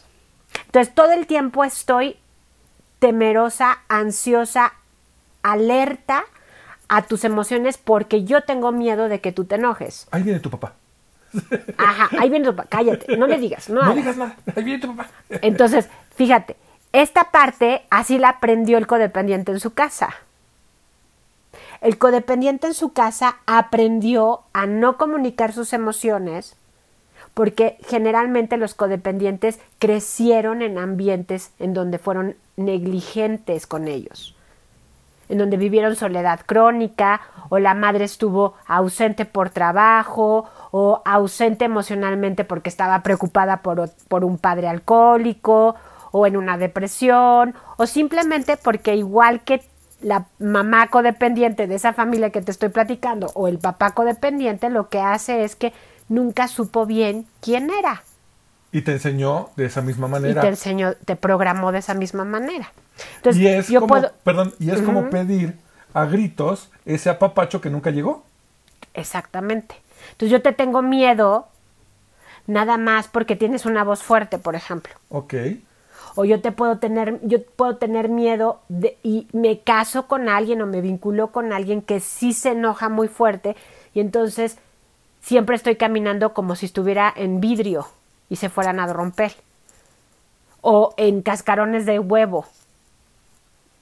[0.70, 2.16] Entonces todo el tiempo estoy
[3.00, 4.74] temerosa, ansiosa,
[5.42, 6.22] alerta
[6.86, 10.06] a tus emociones porque yo tengo miedo de que tú te enojes.
[10.12, 10.74] Ahí viene tu papá.
[11.76, 12.68] Ajá, ahí viene tu papá.
[12.68, 14.36] Cállate, no le digas, no, No digas nada.
[14.54, 15.10] Ahí viene tu papá.
[15.42, 16.54] Entonces, fíjate,
[16.92, 20.14] esta parte así la aprendió el codependiente en su casa.
[21.80, 26.54] El codependiente en su casa aprendió a no comunicar sus emociones
[27.34, 34.34] porque generalmente los codependientes crecieron en ambientes en donde fueron negligentes con ellos,
[35.28, 42.44] en donde vivieron soledad crónica o la madre estuvo ausente por trabajo o ausente emocionalmente
[42.44, 45.76] porque estaba preocupada por, por un padre alcohólico
[46.12, 49.62] o en una depresión o simplemente porque igual que
[50.02, 54.88] la mamá codependiente de esa familia que te estoy platicando o el papá codependiente lo
[54.88, 55.72] que hace es que
[56.10, 58.04] nunca supo bien quién era
[58.72, 60.40] Y te enseñó de esa misma y manera.
[60.40, 62.72] te enseñó, te programó de esa misma manera.
[63.16, 65.58] Entonces, y es yo como, puedo, perdón, y es como pedir
[65.94, 68.24] a gritos ese apapacho que nunca llegó.
[68.94, 69.74] exactamente.
[70.12, 71.48] Entonces yo te tengo miedo
[72.46, 74.94] nada más porque tienes una voz fuerte, por ejemplo.
[75.10, 75.34] Ok.
[76.14, 80.60] O yo te puedo tener, yo puedo tener miedo de, y me caso con alguien
[80.60, 83.56] o me vinculo con alguien que sí se enoja muy fuerte
[83.94, 84.58] y entonces
[85.20, 87.86] siempre estoy caminando como si estuviera en vidrio
[88.28, 89.34] y se fueran a romper.
[90.62, 92.46] O en cascarones de huevo.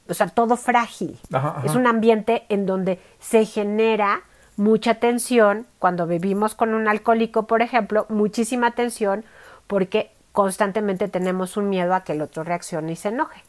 [0.08, 1.18] O sea, todo frágil.
[1.32, 1.66] Ajá, ajá.
[1.66, 4.22] Es un ambiente en donde se genera
[4.56, 5.66] mucha tensión.
[5.78, 9.24] Cuando vivimos con un alcohólico, por ejemplo, muchísima tensión
[9.66, 13.42] porque constantemente tenemos un miedo a que el otro reaccione y se enoje.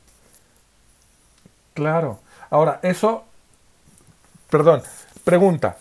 [1.74, 2.20] Claro.
[2.50, 3.24] Ahora, eso,
[4.50, 4.82] perdón,
[5.24, 5.78] pregunta,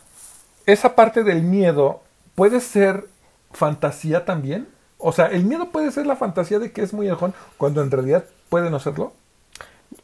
[0.72, 2.02] ¿esa parte del miedo
[2.34, 3.06] puede ser
[3.52, 4.68] fantasía también?
[4.98, 7.90] O sea, ¿el miedo puede ser la fantasía de que es muy enojón cuando en
[7.90, 9.12] realidad puede no serlo?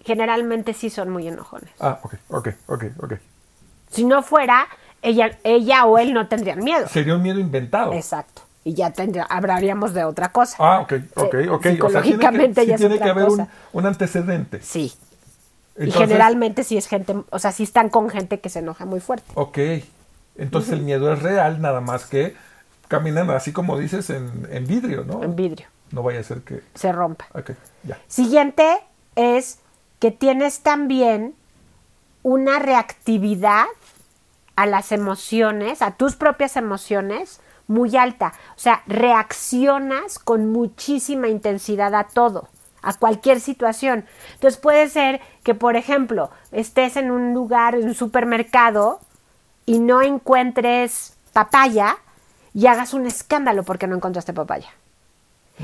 [0.05, 1.71] Generalmente sí son muy enojones.
[1.79, 3.13] Ah, ok, ok, ok, ok.
[3.91, 4.67] Si no fuera,
[5.03, 6.89] ella, ella o él no tendrían miedo.
[6.89, 7.93] Sería un miedo inventado.
[7.93, 8.43] Exacto.
[8.65, 10.57] Y ya tendría, hablaríamos de otra cosa.
[10.59, 11.67] Ah, ok, ok, ok.
[11.83, 14.63] O sea, psicológicamente tiene que, sí tiene que haber un, un antecedente.
[14.63, 14.95] Sí.
[15.79, 19.01] y generalmente sí es gente, o sea, sí están con gente que se enoja muy
[19.01, 19.31] fuerte.
[19.35, 19.59] Ok.
[20.37, 22.35] Entonces el miedo es real, nada más que
[22.89, 25.23] caminan así como dices en, en vidrio, ¿no?
[25.23, 25.67] En vidrio.
[25.93, 26.63] No vaya a ser que...
[26.75, 27.27] Se rompa.
[27.35, 27.53] Ok,
[27.85, 27.99] ya.
[28.09, 28.79] Siguiente
[29.15, 29.61] es
[30.01, 31.35] que tienes también
[32.23, 33.67] una reactividad
[34.57, 38.33] a las emociones, a tus propias emociones, muy alta.
[38.57, 42.49] O sea, reaccionas con muchísima intensidad a todo,
[42.83, 44.05] a cualquier situación.
[44.35, 49.01] Entonces puede ser que, por ejemplo, estés en un lugar, en un supermercado,
[49.67, 51.97] y no encuentres papaya
[52.53, 54.69] y hagas un escándalo porque no encontraste papaya.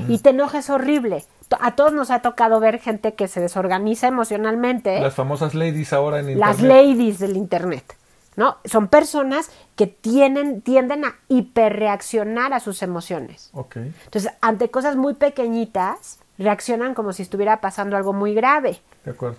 [0.07, 1.25] Y te enojes horrible.
[1.59, 5.01] A todos nos ha tocado ver gente que se desorganiza emocionalmente.
[5.01, 6.85] Las famosas ladies ahora en Las internet.
[6.85, 7.97] ladies del internet,
[8.37, 8.55] ¿no?
[8.63, 13.49] Son personas que tienen, tienden a hiperreaccionar a sus emociones.
[13.53, 13.75] Ok.
[13.77, 18.79] Entonces, ante cosas muy pequeñitas, reaccionan como si estuviera pasando algo muy grave.
[19.03, 19.37] De acuerdo.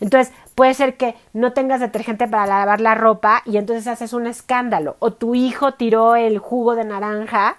[0.00, 4.26] Entonces, puede ser que no tengas detergente para lavar la ropa y entonces haces un
[4.26, 4.96] escándalo.
[4.98, 7.56] O tu hijo tiró el jugo de naranja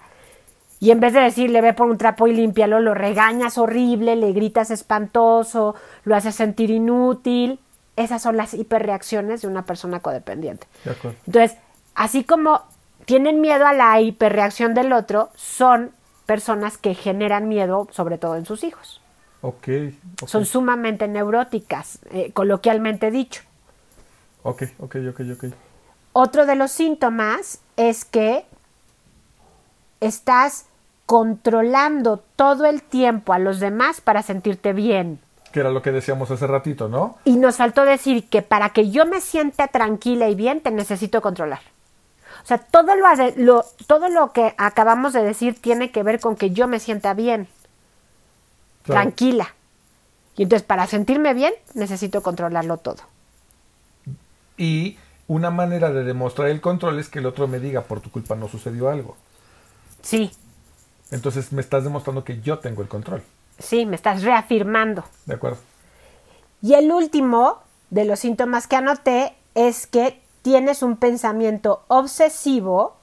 [0.78, 4.32] y en vez de decirle ve por un trapo y límpialo, lo regañas horrible, le
[4.32, 7.60] gritas espantoso, lo haces sentir inútil.
[7.96, 10.66] Esas son las hiperreacciones de una persona codependiente.
[10.84, 11.18] De acuerdo.
[11.26, 11.56] Entonces,
[11.94, 12.62] así como
[13.06, 15.92] tienen miedo a la hiperreacción del otro, son
[16.26, 19.00] personas que generan miedo, sobre todo en sus hijos.
[19.42, 19.68] Ok.
[20.26, 23.42] Son sumamente neuróticas, eh, coloquialmente dicho.
[24.42, 25.44] Ok, ok, ok, ok.
[26.12, 28.46] Otro de los síntomas es que
[30.00, 30.66] estás
[31.06, 35.20] controlando todo el tiempo a los demás para sentirte bien.
[35.52, 37.16] Que era lo que decíamos hace ratito, ¿no?
[37.24, 41.22] Y nos faltó decir que para que yo me sienta tranquila y bien, te necesito
[41.22, 41.60] controlar.
[42.42, 46.36] O sea, todo lo, lo- todo lo que acabamos de decir tiene que ver con
[46.36, 47.48] que yo me sienta bien,
[48.86, 49.02] Claro.
[49.02, 49.54] tranquila.
[50.36, 53.02] Y entonces, para sentirme bien, necesito controlarlo todo.
[54.56, 58.10] Y una manera de demostrar el control es que el otro me diga, por tu
[58.10, 59.16] culpa no sucedió algo.
[60.02, 60.30] Sí,
[61.10, 63.22] Entonces me estás demostrando que yo tengo el control.
[63.58, 65.04] sí, me estás reafirmando.
[65.24, 65.58] ¿De acuerdo?
[66.62, 72.96] Y el último de los síntomas que anoté es que tienes un pensamiento obsesivo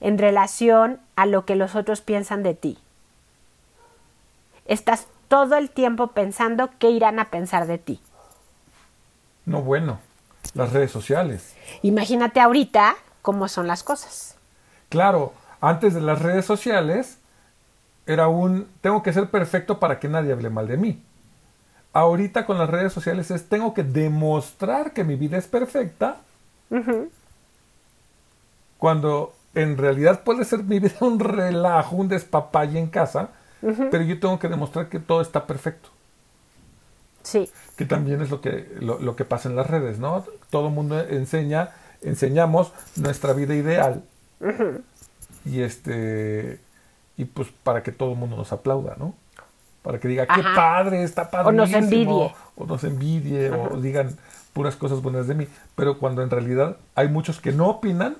[0.00, 2.78] en relación a lo que los otros piensan de ti.
[4.66, 8.00] Estás todo el tiempo pensando qué irán a pensar de ti.
[9.46, 9.98] No, bueno.
[10.54, 11.54] Las redes sociales.
[11.82, 14.36] Imagínate ahorita cómo son las cosas.
[14.88, 17.18] Claro, antes de las redes sociales,
[18.06, 21.02] era un tengo que ser perfecto para que nadie hable mal de mí.
[21.92, 26.18] Ahorita con las redes sociales es tengo que demostrar que mi vida es perfecta.
[28.78, 33.30] Cuando en realidad puede ser mi vida un relajo, un despapalle en casa,
[33.90, 35.90] pero yo tengo que demostrar que todo está perfecto.
[37.22, 37.50] Sí.
[37.76, 40.24] Que también es lo que, lo, que pasa en las redes, ¿no?
[40.50, 41.70] Todo el mundo enseña,
[42.02, 44.04] enseñamos nuestra vida ideal.
[45.46, 46.60] Y este,
[47.16, 49.14] y pues para que todo el mundo nos aplauda, ¿no?
[49.82, 51.48] Para que diga, qué padre, está padre.
[51.48, 52.34] O nos envidie.
[52.56, 54.16] O nos envidie, o digan
[54.52, 55.48] puras cosas buenas de mí.
[55.74, 58.16] Pero cuando en realidad hay muchos que no opinan,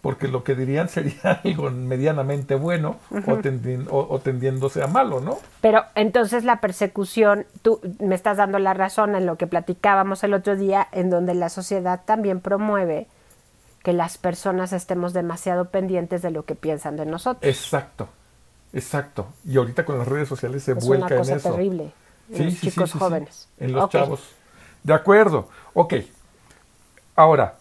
[0.00, 2.96] porque lo que dirían sería algo medianamente bueno
[3.90, 5.38] o, tendiéndose a malo, ¿no?
[5.60, 10.34] Pero entonces la persecución, tú me estás dando la razón en lo que platicábamos el
[10.34, 13.06] otro día, en donde la sociedad también promueve
[13.82, 17.50] que las personas estemos demasiado pendientes de lo que piensan de nosotros.
[17.50, 18.08] Exacto,
[18.72, 19.28] exacto.
[19.44, 21.50] Y ahorita con las redes sociales se es vuelca una cosa en eso.
[21.52, 21.92] terrible
[22.32, 23.48] en los chicos jóvenes.
[23.58, 24.20] En los chavos.
[24.82, 25.48] De acuerdo.
[25.74, 25.94] Ok.
[27.16, 27.58] Ahora,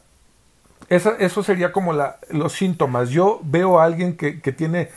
[0.89, 3.09] eso sería como los síntomas.
[3.09, 4.89] Yo veo a alguien que, tiene,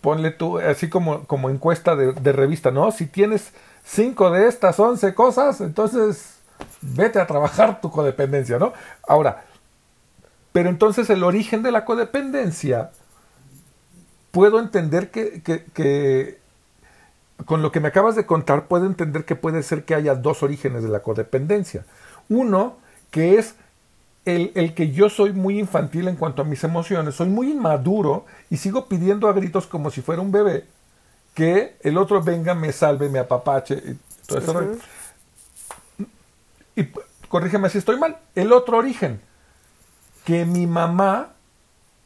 [0.00, 2.90] ponle tú, así como, como encuesta de, revista, ¿no?
[2.92, 3.52] Si tienes
[3.84, 6.38] cinco de estas once cosas, entonces
[6.80, 8.72] vete a trabajar tu codependencia, ¿no?
[9.06, 9.44] Ahora,
[10.52, 12.90] pero entonces el origen de la codependencia,
[14.30, 16.38] puedo entender que
[17.44, 20.42] con lo que me acabas de contar, puedo entender que puede ser que haya dos
[20.42, 21.84] orígenes de la codependencia.
[22.28, 22.76] Uno,
[23.10, 23.54] que es
[24.26, 28.56] el, que yo soy muy infantil en cuanto a mis emociones, soy muy inmaduro y
[28.56, 30.64] sigo pidiendo a gritos como si fuera un bebé
[31.32, 33.74] que el otro venga, me salve, me apapache.
[33.74, 34.78] Y, todo eso.
[36.74, 36.88] y
[37.28, 38.16] corrígeme si estoy mal.
[38.34, 39.20] El otro origen,
[40.24, 41.34] que mi mamá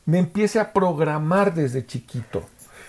[0.05, 2.43] me empiece a programar desde chiquito,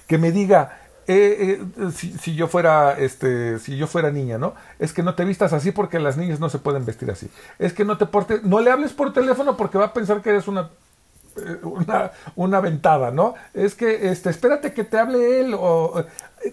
[0.07, 4.93] que me diga, eh, eh, si, yo fuera este si yo fuera niña no es
[4.93, 7.29] que no te vistas así porque las niñas no se pueden vestir así.
[7.59, 10.29] Es que no te portes no le hables por teléfono porque va a pensar que
[10.29, 10.69] eres una
[11.37, 16.03] eh, una, una ventada no es que este espérate que te hable él o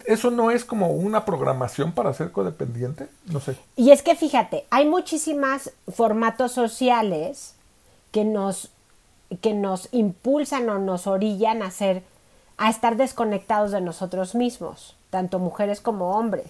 [0.06, 3.56] eso no es como una programación para ser codependiente no sé.
[3.76, 7.54] Y es que fíjate hay muchísimas formatos sociales
[8.12, 8.70] que nos
[9.42, 12.02] que nos impulsan o nos orillan a ser
[12.58, 16.46] a estar desconectados de nosotros mismos, tanto mujeres como hombres.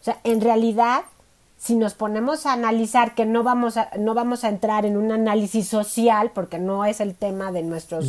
[0.00, 1.02] O sea, en realidad,
[1.58, 5.10] si nos ponemos a analizar, que no vamos a, no vamos a entrar en un
[5.10, 8.06] análisis social, porque no es el tema de, nuestros,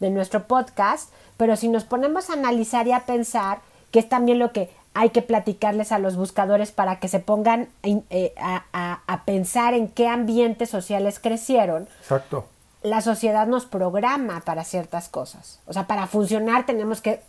[0.00, 4.38] de nuestro podcast, pero si nos ponemos a analizar y a pensar, que es también
[4.38, 9.24] lo que hay que platicarles a los buscadores para que se pongan eh, a, a
[9.24, 11.86] pensar en qué ambientes sociales crecieron.
[12.00, 12.46] Exacto
[12.88, 15.60] la sociedad nos programa para ciertas cosas.
[15.66, 17.20] O sea, para funcionar tenemos que,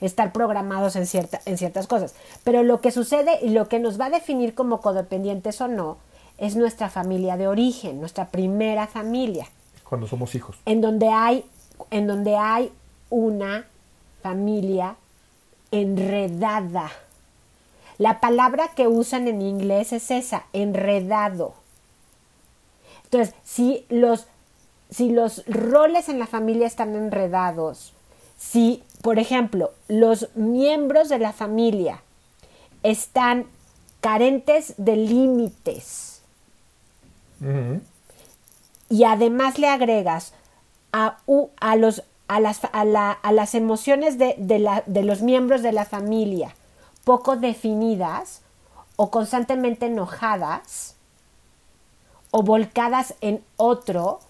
[0.00, 2.14] estar programados en, cierta, en ciertas cosas.
[2.44, 5.96] Pero lo que sucede y lo que nos va a definir como codependientes o no
[6.38, 9.48] es nuestra familia de origen, nuestra primera familia.
[9.88, 10.56] Cuando somos hijos.
[10.66, 11.44] En donde hay,
[11.90, 12.72] en donde hay
[13.10, 13.66] una
[14.22, 14.96] familia
[15.70, 16.90] enredada.
[17.98, 21.54] La palabra que usan en inglés es esa, enredado.
[23.04, 24.26] Entonces, si los
[24.90, 27.92] si los roles en la familia están enredados,
[28.36, 32.02] si, por ejemplo, los miembros de la familia
[32.82, 33.46] están
[34.00, 36.22] carentes de límites
[38.88, 40.32] y además le agregas
[40.92, 41.18] a,
[41.60, 44.34] a, los, a, las, a, las, emociones de,
[44.86, 46.54] de los miembros de la familia
[47.04, 48.42] poco definidas
[48.96, 50.96] o constantemente enojadas
[52.30, 54.20] o volcadas en otro,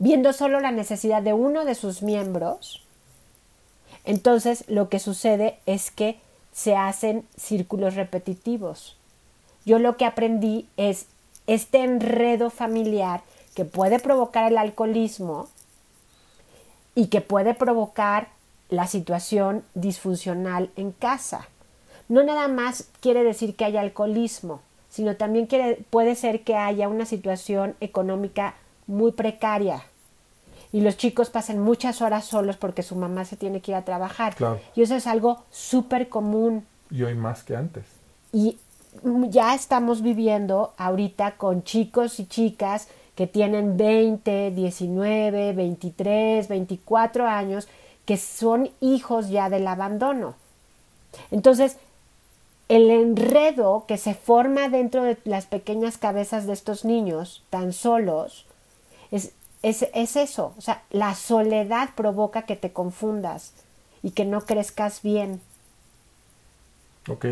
[0.00, 2.82] viendo solo la necesidad de uno de sus miembros,
[4.04, 6.18] entonces lo que sucede es que
[6.52, 8.96] se hacen círculos repetitivos.
[9.66, 11.06] Yo lo que aprendí es
[11.46, 13.22] este enredo familiar
[13.54, 15.48] que puede provocar el alcoholismo
[16.94, 18.28] y que puede provocar
[18.70, 21.46] la situación disfuncional en casa.
[22.08, 25.46] No nada más quiere decir que haya alcoholismo, sino también
[25.90, 28.54] puede ser que haya una situación económica
[28.90, 29.84] muy precaria,
[30.72, 33.84] y los chicos pasan muchas horas solos porque su mamá se tiene que ir a
[33.84, 34.36] trabajar.
[34.76, 36.64] Y eso es algo súper común.
[36.90, 37.84] Y hoy más que antes.
[38.32, 38.56] Y
[39.28, 47.68] ya estamos viviendo ahorita con chicos y chicas que tienen 20, 19, 23, 24 años,
[48.04, 50.34] que son hijos ya del abandono.
[51.32, 51.76] Entonces,
[52.68, 58.46] el enredo que se forma dentro de las pequeñas cabezas de estos niños tan solos
[59.62, 63.52] es es, es eso, o sea, la soledad provoca que te confundas
[64.02, 65.40] y que no crezcas bien.
[67.08, 67.24] Ok.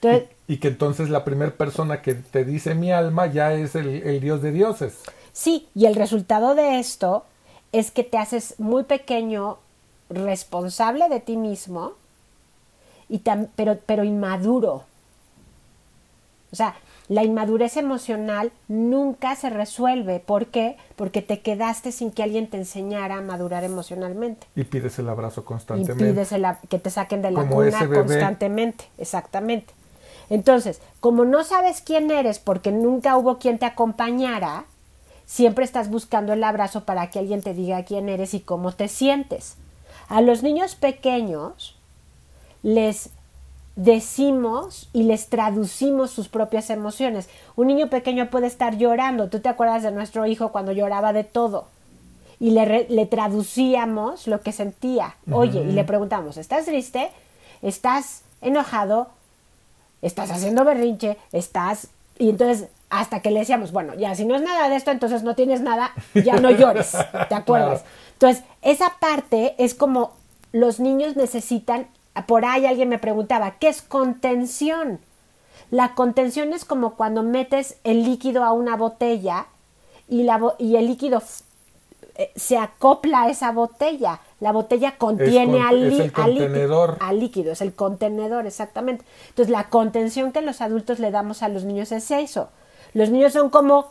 [0.00, 3.74] Entonces, y, y que entonces la primera persona que te dice mi alma ya es
[3.74, 4.98] el, el Dios de dioses.
[5.32, 7.24] Sí, y el resultado de esto
[7.72, 9.58] es que te haces muy pequeño,
[10.08, 11.92] responsable de ti mismo,
[13.08, 14.84] y tam- pero, pero inmaduro.
[16.52, 16.74] O sea,
[17.10, 20.20] la inmadurez emocional nunca se resuelve.
[20.20, 20.76] ¿Por qué?
[20.94, 24.46] Porque te quedaste sin que alguien te enseñara a madurar emocionalmente.
[24.54, 26.04] Y pides el abrazo Y constantemente.
[26.04, 28.84] pides el que te saquen de la Como cuna constantemente.
[28.96, 29.74] Exactamente.
[30.28, 34.66] Entonces, como no sabes quién eres porque nunca hubo quien te acompañara,
[35.26, 38.86] siempre estás buscando el abrazo para que alguien te diga quién eres y cómo te
[38.86, 39.56] sientes.
[40.06, 41.76] A los niños pequeños
[42.62, 43.10] les
[43.76, 47.28] decimos y les traducimos sus propias emociones.
[47.56, 49.28] Un niño pequeño puede estar llorando.
[49.28, 51.66] ¿Tú te acuerdas de nuestro hijo cuando lloraba de todo?
[52.38, 55.14] Y le, re- le traducíamos lo que sentía.
[55.30, 57.10] Oye, y le preguntamos, ¿estás triste?
[57.62, 59.08] ¿Estás enojado?
[60.02, 61.16] ¿Estás haciendo berrinche?
[61.32, 61.88] ¿Estás...?
[62.18, 65.22] Y entonces, hasta que le decíamos, bueno, ya, si no es nada de esto, entonces
[65.22, 66.92] no tienes nada, ya no llores,
[67.30, 67.80] ¿te acuerdas?
[67.80, 67.94] Claro.
[68.12, 70.12] Entonces, esa parte es como
[70.52, 71.86] los niños necesitan,
[72.26, 75.00] por ahí alguien me preguntaba, ¿qué es contención?
[75.70, 79.46] La contención es como cuando metes el líquido a una botella
[80.08, 81.22] y, la, y el líquido
[82.16, 84.20] eh, se acopla a esa botella.
[84.40, 86.96] La botella contiene con- al, es lí- el al líquido, contenedor.
[87.00, 89.04] al líquido, es el contenedor, exactamente.
[89.28, 92.48] Entonces, la contención que los adultos le damos a los niños es eso.
[92.92, 93.88] Los niños son como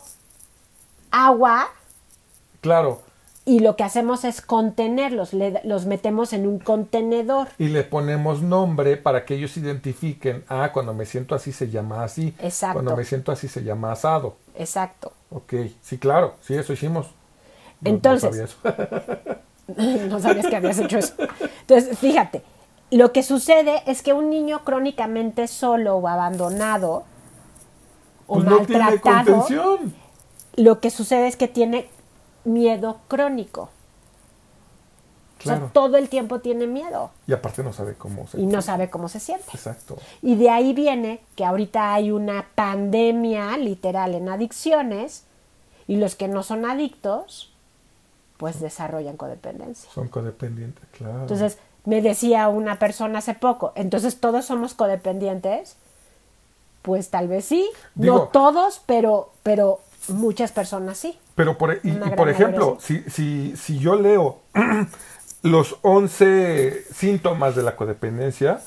[1.12, 1.70] agua
[2.62, 3.02] Claro.
[3.50, 7.48] Y lo que hacemos es contenerlos, le- los metemos en un contenedor.
[7.58, 12.04] Y le ponemos nombre para que ellos identifiquen, ah, cuando me siento así se llama
[12.04, 12.36] así.
[12.40, 12.74] Exacto.
[12.74, 14.36] Cuando me siento así se llama asado.
[14.56, 15.14] Exacto.
[15.32, 17.08] Ok, sí, claro, sí, eso hicimos.
[17.82, 20.08] No- no Entonces- sabía eso.
[20.10, 21.14] no sabías que habías hecho eso.
[21.62, 22.44] Entonces, fíjate,
[22.92, 27.04] lo que sucede es que un niño crónicamente solo o abandonado
[28.28, 29.80] o Pues no tiene maltratado,
[30.56, 31.88] lo que sucede es que tiene
[32.44, 33.70] miedo crónico.
[35.40, 38.42] O sea, todo el tiempo tiene miedo Y aparte no sabe cómo se.
[38.42, 39.46] y no sabe cómo se siente.
[39.54, 39.98] Exacto.
[40.22, 45.24] Y de ahí viene que ahorita hay una pandemia literal en adicciones
[45.88, 47.54] y los que no son adictos,
[48.36, 49.90] pues desarrollan codependencia.
[49.92, 51.22] Son codependientes, claro.
[51.22, 55.78] Entonces, me decía una persona hace poco, entonces todos somos codependientes.
[56.82, 61.18] Pues tal vez sí, no todos, pero, pero muchas personas sí.
[61.40, 64.40] Pero por, y, Una y gran por ejemplo, si, si, si yo leo
[65.42, 68.60] los 11 síntomas de la codependencia,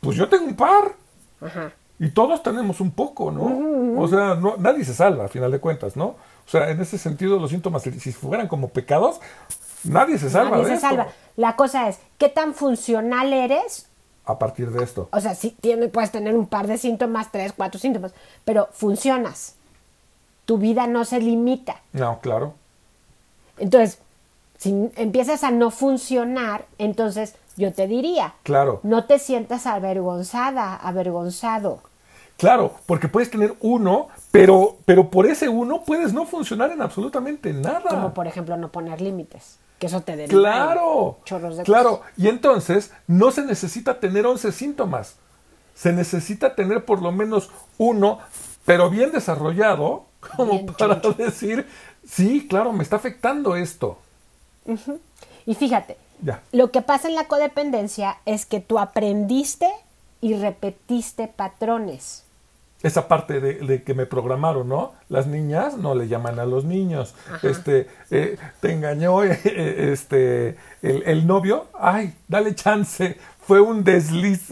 [0.00, 0.94] pues yo tengo un par.
[1.42, 1.72] Ajá.
[1.98, 4.00] Y todos tenemos un poco, ¿no?
[4.00, 6.06] O sea, no, nadie se salva, a final de cuentas, ¿no?
[6.06, 6.16] O
[6.46, 9.20] sea, en ese sentido, los síntomas, si si fueran como pecados,
[9.84, 10.88] nadie se salva Nadie de se esto.
[10.88, 11.08] salva.
[11.36, 13.90] La cosa es, ¿qué tan funcional eres?
[14.24, 15.10] A partir de esto.
[15.12, 18.14] O sea, sí tiene, puedes tener un par de síntomas, tres, cuatro síntomas,
[18.46, 19.56] pero funcionas.
[20.44, 21.80] Tu vida no se limita.
[21.92, 22.54] No, claro.
[23.58, 23.98] Entonces,
[24.58, 28.80] si empiezas a no funcionar, entonces yo te diría, Claro.
[28.82, 31.80] no te sientas avergonzada, avergonzado.
[32.36, 37.52] Claro, porque puedes tener uno, pero, pero por ese uno puedes no funcionar en absolutamente
[37.52, 37.82] nada.
[37.90, 41.98] Como por ejemplo no poner límites, que eso te Claro, chorros de claro.
[41.98, 42.12] cosas.
[42.16, 45.16] Y entonces no se necesita tener 11 síntomas.
[45.74, 48.18] Se necesita tener por lo menos uno,
[48.64, 50.06] pero bien desarrollado,
[50.36, 51.12] como Bien para choncho.
[51.22, 51.66] decir,
[52.06, 53.98] sí, claro, me está afectando esto.
[55.46, 56.42] Y fíjate, Ya.
[56.52, 59.68] lo que pasa en la codependencia es que tú aprendiste
[60.20, 62.24] y repetiste patrones.
[62.82, 64.92] Esa parte de, de que me programaron, ¿no?
[65.08, 67.14] Las niñas no le llaman a los niños.
[67.42, 71.66] Este, eh, te engañó eh, eh, este, el, el novio.
[71.78, 73.18] Ay, dale chance.
[73.42, 74.48] Fue un desliz.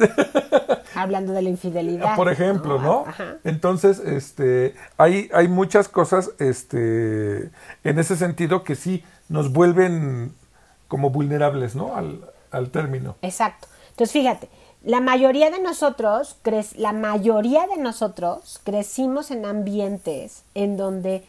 [0.94, 2.16] Hablando de la infidelidad.
[2.16, 3.04] por ejemplo, ¿no?
[3.06, 3.36] Ajá.
[3.44, 7.50] Entonces, este, hay, hay muchas cosas, este,
[7.84, 10.34] en ese sentido que sí nos vuelven
[10.88, 11.94] como vulnerables, ¿no?
[11.96, 13.16] Al, al término.
[13.22, 13.68] Exacto.
[13.90, 14.48] Entonces, fíjate,
[14.82, 16.36] la mayoría de nosotros,
[16.76, 21.24] la mayoría de nosotros crecimos en ambientes en donde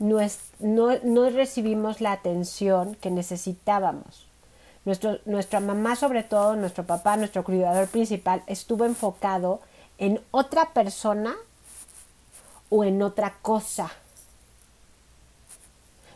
[0.00, 4.26] nues- no, no recibimos la atención que necesitábamos.
[4.84, 9.60] Nuestro, nuestra mamá, sobre todo, nuestro papá, nuestro cuidador principal, estuvo enfocado
[9.98, 11.36] en otra persona
[12.70, 13.90] o en otra cosa.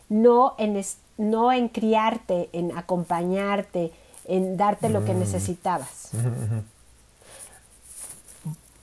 [0.09, 3.91] No en, es- no en criarte, en acompañarte,
[4.27, 6.09] en darte lo que necesitabas.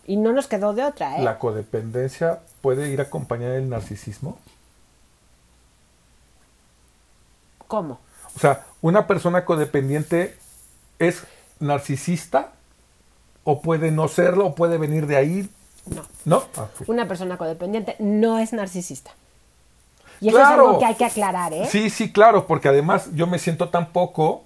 [0.05, 1.23] Y no nos quedó de otra, ¿eh?
[1.23, 4.37] La codependencia puede ir acompañada del narcisismo.
[7.69, 8.01] ¿Cómo?
[8.37, 10.37] O sea, una persona codependiente
[10.99, 11.23] es
[11.61, 12.51] narcisista
[13.45, 15.51] o puede no serlo o puede venir de ahí.
[15.87, 16.05] No.
[16.25, 16.45] ¿No?
[16.57, 16.69] Ah.
[16.87, 19.13] Una persona codependiente no es narcisista.
[20.21, 20.53] Y eso Claro.
[20.55, 21.67] es algo que hay que aclarar, ¿eh?
[21.71, 24.45] Sí, sí, claro, porque además yo me siento tan poco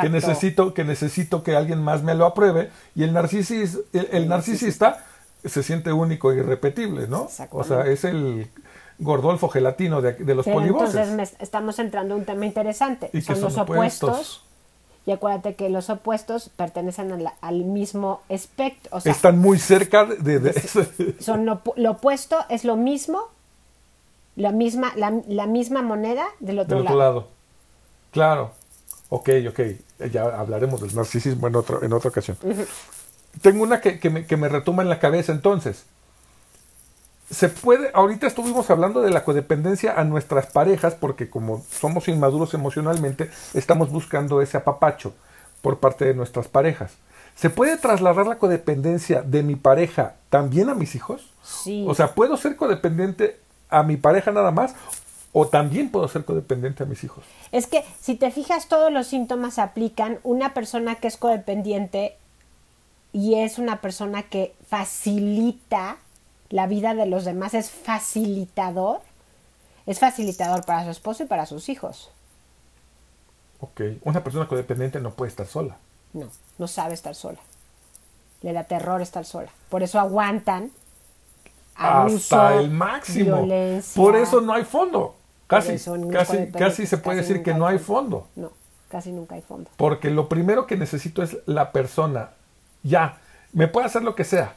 [0.00, 4.28] que necesito, que necesito que alguien más me lo apruebe y el, narcisis, el, el
[4.28, 5.04] narcisista
[5.44, 7.28] se siente único e irrepetible, ¿no?
[7.50, 8.48] O sea, es el
[8.98, 10.94] Gordolfo gelatino de, de los Pero polivoces.
[10.94, 13.10] entonces me- estamos entrando a un tema interesante.
[13.12, 14.08] y son, los opuestos.
[14.10, 14.44] opuestos.
[15.06, 18.96] Y acuérdate que los opuestos pertenecen al mismo espectro.
[18.96, 20.38] O sea, Están muy cerca de...
[20.38, 23.20] de- son lo, lo opuesto es lo mismo,
[24.36, 27.12] la misma, la, la misma moneda del otro, del otro lado.
[27.14, 27.28] lado.
[28.12, 28.52] Claro.
[29.14, 29.60] Ok, ok.
[30.10, 32.36] Ya hablaremos del narcisismo en, otro, en otra ocasión.
[33.40, 35.84] Tengo una que, que me, que me retoma en la cabeza entonces.
[37.30, 42.54] Se puede, ahorita estuvimos hablando de la codependencia a nuestras parejas porque como somos inmaduros
[42.54, 45.14] emocionalmente, estamos buscando ese apapacho
[45.62, 46.94] por parte de nuestras parejas.
[47.36, 51.32] ¿Se puede trasladar la codependencia de mi pareja también a mis hijos?
[51.44, 51.84] Sí.
[51.88, 53.38] O sea, ¿puedo ser codependiente
[53.68, 54.74] a mi pareja nada más?
[55.36, 57.24] ¿O también puedo ser codependiente a mis hijos?
[57.50, 60.20] Es que si te fijas, todos los síntomas se aplican.
[60.22, 62.16] Una persona que es codependiente
[63.12, 65.96] y es una persona que facilita
[66.50, 69.00] la vida de los demás, es facilitador,
[69.86, 72.12] es facilitador para su esposo y para sus hijos.
[73.58, 75.78] Ok, una persona codependiente no puede estar sola.
[76.12, 76.28] No,
[76.58, 77.40] no sabe estar sola.
[78.42, 79.50] Le da terror estar sola.
[79.68, 80.70] Por eso aguantan
[81.74, 83.36] abuso, Hasta el máximo.
[83.38, 84.00] violencia.
[84.00, 85.16] Por eso no hay fondo.
[85.46, 85.78] Casi,
[86.10, 88.28] casi, casi se puede casi decir que no hay hay fondo.
[88.34, 88.52] No,
[88.88, 89.70] casi nunca hay fondo.
[89.76, 92.30] Porque lo primero que necesito es la persona.
[92.82, 93.18] Ya,
[93.52, 94.54] me puede hacer lo que sea,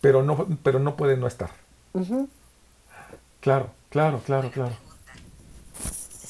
[0.00, 1.50] pero no, pero no puede no estar.
[3.40, 4.76] Claro, claro, claro, claro.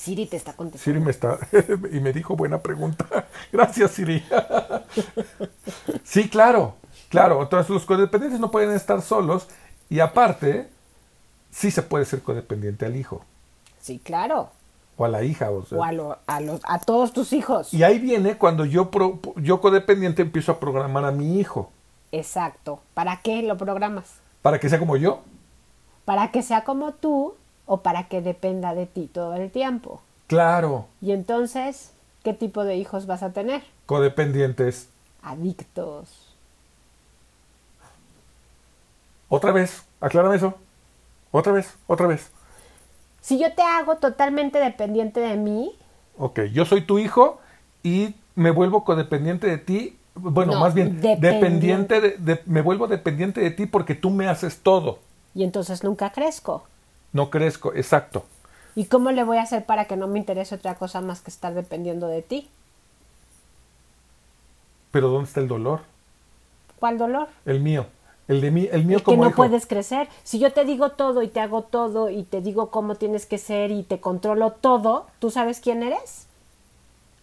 [0.06, 0.84] Siri te está contestando.
[0.84, 1.38] Siri me está
[1.96, 3.26] y me dijo buena pregunta.
[3.52, 4.24] Gracias, Siri.
[6.04, 6.76] sí, claro,
[7.08, 7.42] claro.
[7.42, 9.48] Entonces los codependientes no pueden estar solos
[9.90, 10.68] y aparte
[11.50, 13.24] sí se puede ser codependiente al hijo
[13.86, 14.50] Sí, claro.
[14.96, 15.50] o a la hija.
[15.50, 15.78] O sea.
[15.78, 17.72] O a, lo- a los, a todos tus hijos.
[17.72, 21.70] Y ahí viene cuando yo pro- yo codependiente empiezo a programar a mi hijo
[22.10, 22.80] Exacto.
[22.94, 24.04] ¿Para qué lo programas?
[24.42, 25.20] para que sea como yo.
[26.04, 27.34] ¿Para que sea como tú
[27.66, 30.00] o para que dependa de ti todo el tiempo?
[30.28, 31.92] Claro, Y entonces,
[32.24, 33.62] ¿qué tipo de hijos vas a tener?
[33.86, 34.88] codependientes.
[35.22, 36.34] Adictos.
[39.28, 40.54] Otra vez, aclárame eso.
[41.32, 42.30] Otra vez, otra vez.
[43.26, 45.72] Si yo te hago totalmente dependiente de mí,
[46.16, 47.40] Ok, yo soy tu hijo
[47.82, 49.98] y me vuelvo codependiente de ti.
[50.14, 51.26] Bueno, No, más bien, dependiente.
[51.26, 55.00] dependiente de, de- me vuelvo dependiente de ti porque tú me haces todo.
[55.34, 56.62] y entonces nunca crezco.
[57.12, 58.24] No crezco, exacto.
[58.76, 61.30] ¿Y cómo le voy a hacer para que no me interese otra cosa más que
[61.32, 62.48] estar dependiendo de ti?
[64.92, 65.80] Pero ¿dónde está el dolor?
[66.78, 67.28] ¿Cuál dolor?
[67.44, 67.86] El mío.
[68.28, 69.36] El de mí, el mío El que como no hijo.
[69.36, 70.08] puedes crecer.
[70.24, 73.38] Si yo te digo todo y te hago todo y te digo cómo tienes que
[73.38, 76.26] ser y te controlo todo, ¿tú sabes quién eres?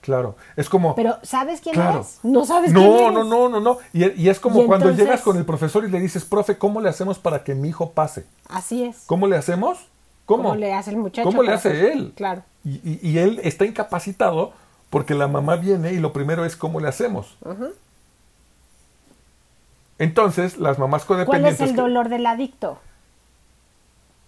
[0.01, 0.35] Claro.
[0.57, 0.95] Es como.
[0.95, 1.95] Pero ¿sabes quién Claro.
[1.99, 2.19] eres?
[2.23, 3.13] No sabes no, quién eres.
[3.13, 3.77] no, no, no, no.
[3.93, 6.57] Y, y es como Y cuando entonces- llegas con el profesor y le dices, profe,
[6.57, 8.25] ¿cómo le hacemos para que mi hijo pase?
[8.49, 9.03] Así es.
[9.05, 9.79] ¿Cómo le hacemos?
[10.25, 10.43] ¿Cómo?
[10.43, 11.27] ¿Cómo le hace el muchacho?
[11.27, 12.13] ¿Cómo le hace que- él?
[12.15, 12.43] Claro.
[12.65, 14.51] Y, y- y él está incapacitado
[14.89, 17.37] porque la mamá viene y lo primero es cómo le hacemos.
[17.45, 17.67] Ajá.
[19.99, 22.79] Entonces, las mamás ¿Cuál codependientes es el dolor del adicto?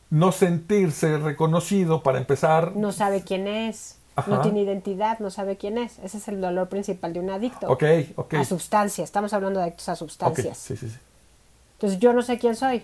[0.10, 2.76] no sentirse reconocido para empezar.
[2.76, 3.98] No sabe quién es.
[4.16, 4.32] Ajá.
[4.32, 6.00] No tiene identidad, no sabe quién es.
[6.00, 7.68] Ese es el dolor principal de un adicto.
[7.68, 7.84] Ok,
[8.16, 8.36] ok.
[8.36, 9.06] A sustancias.
[9.10, 10.58] Estamos hablando de adictos a sustancias.
[10.58, 10.98] sí, sí, sí.
[11.74, 12.84] Entonces yo no sé quién soy.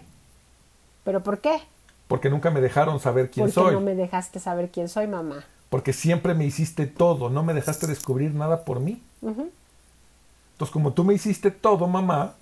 [1.05, 1.61] ¿Pero por qué?
[2.09, 3.73] Porque nunca me dejaron saber quién Porque soy.
[3.73, 5.45] no me dejaste saber quién soy, mamá.
[5.69, 9.01] Porque siempre me hiciste todo, no me dejaste descubrir nada por mí.
[9.21, 12.33] Entonces, como tú me hiciste todo, mamá,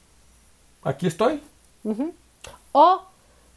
[0.84, 1.42] aquí estoy.
[2.72, 3.02] O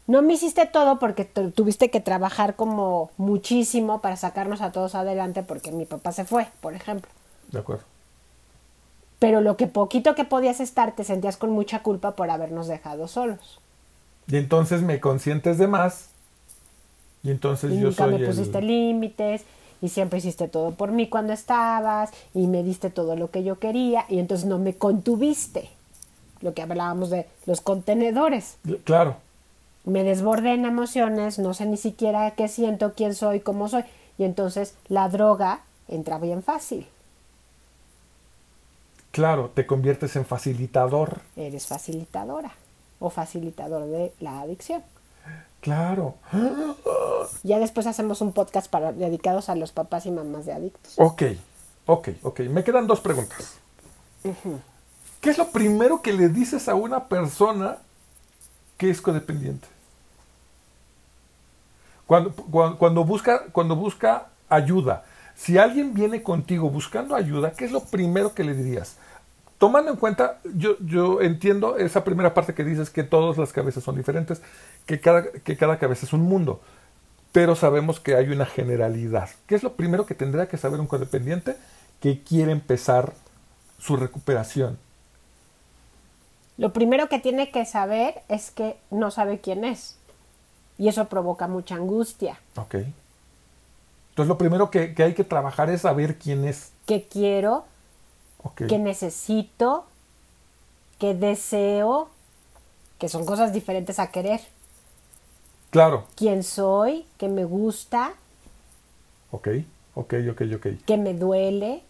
[0.07, 4.95] no me hiciste todo porque tu- tuviste que trabajar como muchísimo para sacarnos a todos
[4.95, 7.09] adelante porque mi papá se fue, por ejemplo.
[7.51, 7.83] De acuerdo.
[9.19, 13.07] Pero lo que poquito que podías estar te sentías con mucha culpa por habernos dejado
[13.07, 13.59] solos.
[14.27, 16.09] Y entonces me consientes de más.
[17.23, 18.67] Y entonces Y yo nunca soy me pusiste el...
[18.67, 19.43] límites
[19.81, 23.59] y siempre hiciste todo por mí cuando estabas y me diste todo lo que yo
[23.59, 25.69] quería y entonces no me contuviste.
[26.43, 28.57] Lo que hablábamos de los contenedores.
[28.83, 29.15] Claro.
[29.85, 33.83] Me desbordé en emociones, no sé ni siquiera qué siento, quién soy, cómo soy.
[34.17, 36.85] Y entonces la droga entra bien fácil.
[39.11, 41.21] Claro, te conviertes en facilitador.
[41.35, 42.51] Eres facilitadora
[42.99, 44.83] o facilitador de la adicción.
[45.61, 46.15] Claro.
[47.43, 50.95] Ya después hacemos un podcast para, dedicados a los papás y mamás de adictos.
[50.97, 51.23] Ok.
[51.85, 52.39] Ok, ok.
[52.41, 53.59] Me quedan dos preguntas.
[55.23, 57.77] ¿Qué es lo primero que le dices a una persona
[58.77, 59.65] que es codependiente?
[62.05, 62.33] Cuando,
[62.77, 68.53] cuando, busca, ayuda, si alguien viene contigo buscando ayuda, ¿qué es lo primero que le
[68.53, 68.97] dirías?
[69.59, 73.81] Tomando en cuenta, yo, yo entiendo esa primera parte que dices que todas las cabezas
[73.81, 74.41] son diferentes,
[74.85, 76.59] que cada, que cada cabeza es un mundo,
[77.31, 79.29] pero sabemos que hay una generalidad.
[79.47, 81.55] ¿Qué es lo primero que tendría que saber un codependiente
[82.01, 83.13] que quiere empezar
[83.79, 84.82] su recuperación?
[86.57, 89.97] Lo primero que tiene que saber es que no sabe quién es.
[90.77, 92.39] Y eso provoca mucha angustia.
[92.55, 92.75] Ok.
[92.75, 96.71] Entonces lo primero que, que hay que trabajar es saber quién es.
[96.85, 97.65] ¿Qué quiero?
[98.43, 98.63] Ok.
[98.67, 99.85] ¿Qué necesito?
[100.99, 102.09] ¿Qué deseo?
[102.99, 104.41] Que son cosas diferentes a querer.
[105.71, 106.05] Claro.
[106.15, 107.05] ¿Quién soy?
[107.17, 108.13] ¿Qué me gusta?
[109.31, 109.47] Ok,
[109.95, 110.67] ok, ok, ok.
[110.85, 111.81] ¿Qué me duele?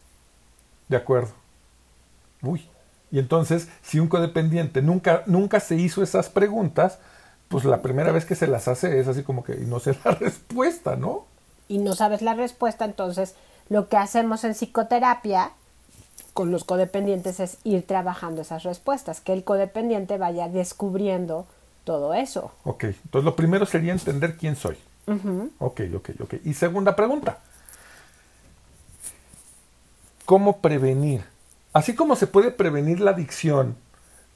[0.88, 1.34] De acuerdo.
[2.42, 2.70] Uy.
[3.14, 7.00] Y entonces, si un codependiente nunca, nunca se hizo esas preguntas,
[7.48, 10.12] pues la primera vez que se las hace es así como que no sé la
[10.12, 11.28] respuesta, ¿no?
[11.68, 13.36] y no sabes la respuesta, entonces
[13.70, 15.52] lo que hacemos en psicoterapia
[16.34, 21.46] con los codependientes es ir trabajando esas respuestas, que el codependiente vaya descubriendo
[21.84, 22.52] todo eso.
[22.64, 24.78] Ok, entonces lo primero sería entender quién soy.
[25.60, 26.34] Ok, ok, ok.
[26.46, 27.40] Y segunda pregunta.
[30.26, 31.24] ¿Cómo prevenir?
[31.74, 33.76] Así como se puede prevenir la adicción,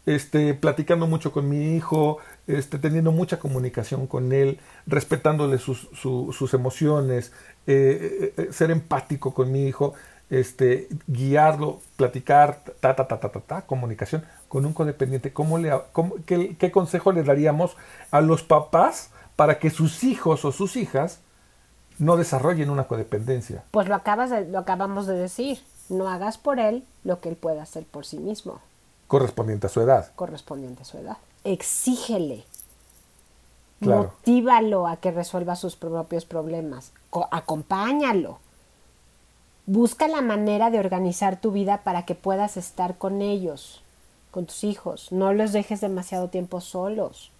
[0.05, 2.17] este, platicando mucho con mi hijo,
[2.47, 7.31] este, teniendo mucha comunicación con él, respetándole sus, su- sus emociones,
[7.67, 9.93] eh, eh, eh, ser empático con mi hijo,
[10.29, 15.31] este, guiarlo, platicar, ta, ta, ta, ta, ta, ta, comunicación con un codependiente.
[15.33, 17.77] ¿Cómo le, cómo- qué, qué consejo le daríamos
[18.11, 21.19] a los papás para que sus hijos o sus hijas
[21.99, 23.63] no desarrollen una codependencia?
[23.71, 25.59] Pues lo acabas de- lo acabamos de decir,
[25.89, 28.59] no hagas por él lo que él pueda hacer por sí mismo,
[29.07, 30.11] correspondiente a su edad.
[30.15, 31.17] correspondiente a su edad.
[31.43, 32.43] Exígele.
[33.79, 34.03] Claro.
[34.03, 36.91] Motívalo a que resuelva sus propios problemas.
[37.09, 38.39] Co- acompáñalo.
[39.65, 43.81] Busca la manera de organizar tu vida para que puedas estar con ellos,
[44.31, 45.11] con tus hijos.
[45.11, 47.31] No los dejes demasiado tiempo solos.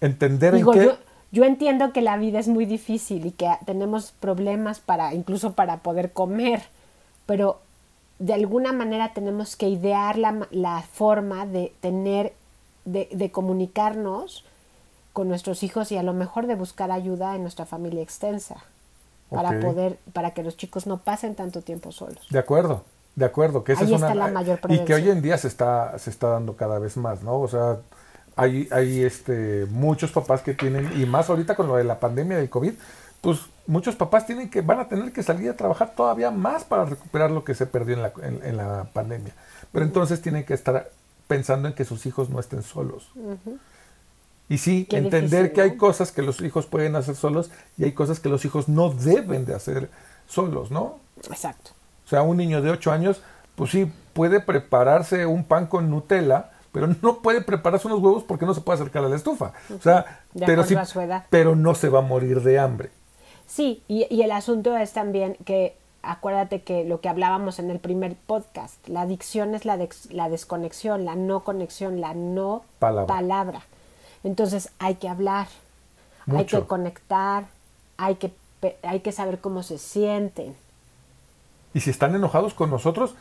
[0.00, 0.84] Entender Digo, en qué...
[0.86, 0.96] yo,
[1.32, 5.78] yo entiendo que la vida es muy difícil y que tenemos problemas para, incluso para
[5.78, 6.62] poder comer,
[7.24, 7.60] pero
[8.18, 12.32] de alguna manera tenemos que idear la, la forma de tener,
[12.84, 14.44] de, de comunicarnos
[15.12, 18.56] con nuestros hijos y a lo mejor de buscar ayuda en nuestra familia extensa
[19.32, 22.26] para poder, para que los chicos no pasen tanto tiempo solos.
[22.30, 23.64] De acuerdo, de acuerdo.
[23.64, 25.08] Que esa Ahí es una, está la mayor Y que hoy prevención.
[25.08, 27.40] en día se está, se está dando cada vez más, ¿no?
[27.40, 27.78] O sea,
[28.36, 32.36] hay, hay este, muchos papás que tienen, y más ahorita con lo de la pandemia
[32.38, 32.74] del COVID,
[33.20, 36.84] pues muchos papás tienen que, van a tener que salir a trabajar todavía más para
[36.84, 39.32] recuperar lo que se perdió en la, en, en la pandemia.
[39.72, 40.90] Pero entonces tienen que estar
[41.26, 43.10] pensando en que sus hijos no estén solos.
[44.48, 47.84] Y sí, Qué entender difícil, que hay cosas que los hijos pueden hacer solos y
[47.84, 49.90] hay cosas que los hijos no deben de hacer
[50.28, 51.00] solos, ¿no?
[51.28, 51.72] Exacto.
[52.04, 53.20] O sea, un niño de 8 años,
[53.56, 58.46] pues sí, puede prepararse un pan con Nutella, pero no puede prepararse unos huevos porque
[58.46, 59.52] no se puede acercar a la estufa.
[59.76, 61.24] O sea, De pero sí, a su edad.
[61.28, 62.90] pero no se va a morir de hambre.
[63.46, 67.78] Sí, y, y el asunto es también que acuérdate que lo que hablábamos en el
[67.80, 73.62] primer podcast, la adicción es la, dex- la desconexión, la no conexión, la no Palabra.
[74.24, 75.46] Entonces hay que hablar,
[76.26, 77.44] hay que conectar,
[77.96, 78.32] hay que,
[78.82, 80.54] hay que saber cómo se sienten.
[81.74, 83.14] Y si están enojados con nosotros,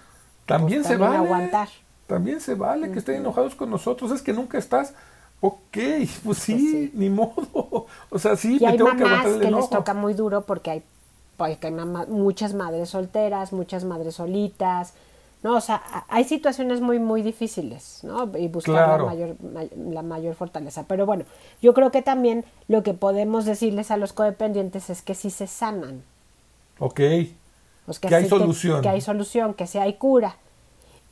[0.45, 1.17] también Pues se vale.
[1.17, 1.69] aguantar.
[2.07, 4.11] También se vale que estén enojados con nosotros.
[4.11, 4.93] Es que nunca estás.
[5.47, 5.77] Ok,
[6.23, 6.91] pues sí, sí.
[6.93, 7.85] ni modo.
[8.09, 10.41] O sea, sí, Y me hay tengo que mamás el que les toca muy duro
[10.45, 10.83] porque hay,
[11.37, 14.93] porque hay mamá- muchas madres solteras, muchas madres solitas.
[15.43, 18.31] No, o sea, hay situaciones muy, muy difíciles, ¿no?
[18.37, 19.05] Y buscar Claro.
[19.05, 20.85] la, mayor, ma- la mayor fortaleza.
[20.87, 21.25] Pero bueno,
[21.61, 25.45] yo creo que también lo que podemos decirles a los codependientes es que sí se
[25.47, 26.03] sanan.
[26.79, 26.99] Ok,
[27.85, 28.81] Pues Que hay sí solución.
[28.81, 30.37] Que hay solución, que sí hay cura.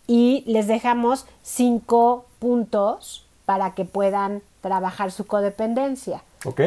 [0.08, 6.24] Y les dejamos cinco puntos para que puedan trabajar su codependencia.
[6.46, 6.62] ok.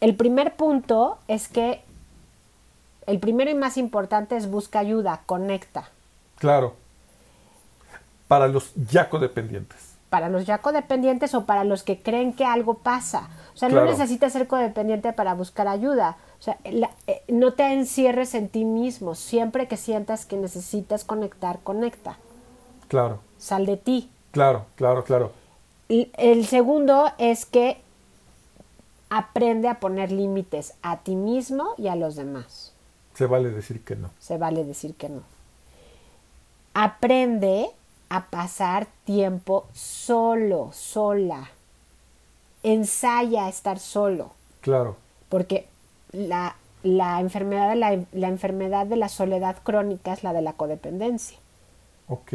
[0.00, 1.80] El primer punto es que
[3.06, 5.88] el primero y más importante es busca ayuda, conecta.
[6.38, 6.74] Claro.
[8.28, 9.94] Para los ya codependientes.
[10.10, 13.28] Para los ya codependientes o para los que creen que algo pasa.
[13.54, 13.86] O sea, Claro.
[13.86, 16.16] no necesitas ser codependiente para buscar ayuda.
[16.38, 19.14] O sea, la- eh, no te encierres en ti mismo.
[19.14, 22.18] Siempre que sientas que necesitas conectar, conecta.
[22.88, 24.10] Claro, Sal de ti.
[24.32, 25.32] claro, claro, claro.
[25.88, 27.78] El segundo es que
[29.10, 32.72] aprende a poner límites a ti mismo y a los demás.
[33.14, 34.10] Se vale decir que no.
[34.18, 35.22] Se vale decir que no.
[36.74, 37.70] aprende
[38.08, 41.50] a pasar tiempo solo, sola.
[42.62, 44.32] Ensaya a estar solo.
[44.60, 44.96] Claro.
[45.28, 45.68] Porque
[46.12, 50.52] la, la enfermedad de la, la enfermedad de la soledad crónica es la de la
[50.54, 51.38] codependencia.
[52.08, 52.32] Ok.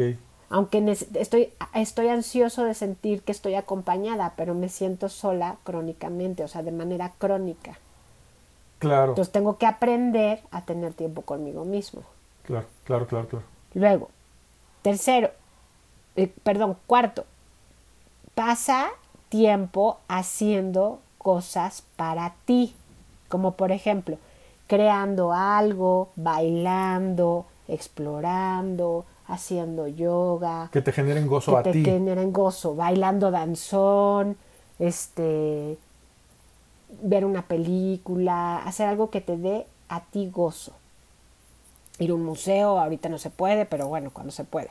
[0.52, 0.84] Aunque
[1.14, 6.72] estoy ansioso de sentir que estoy acompañada, pero me siento sola crónicamente, o sea, de
[6.72, 7.78] manera crónica.
[8.78, 9.12] Claro.
[9.12, 12.02] Entonces tengo que aprender a tener tiempo conmigo mismo.
[12.42, 13.46] Claro, claro, claro, claro.
[13.72, 14.10] Luego,
[14.82, 15.30] tercero,
[16.16, 17.24] eh, perdón, cuarto,
[18.34, 18.90] pasa
[19.30, 22.76] tiempo haciendo cosas para ti,
[23.30, 24.18] como por ejemplo,
[24.66, 31.84] creando algo, bailando, explorando, haciendo yoga, Que te generen gozo que a te ti.
[31.84, 34.36] generen gozo, bailando danzón,
[34.78, 35.78] este,
[37.02, 40.72] ver una película, hacer algo que te dé a ti gozo.
[41.98, 44.70] Ir a un museo, ahorita no se puede, pero bueno, cuando se pueda.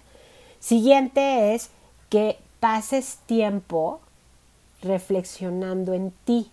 [0.59, 1.69] Siguiente es
[2.09, 3.99] que pases tiempo
[4.83, 6.51] reflexionando en ti.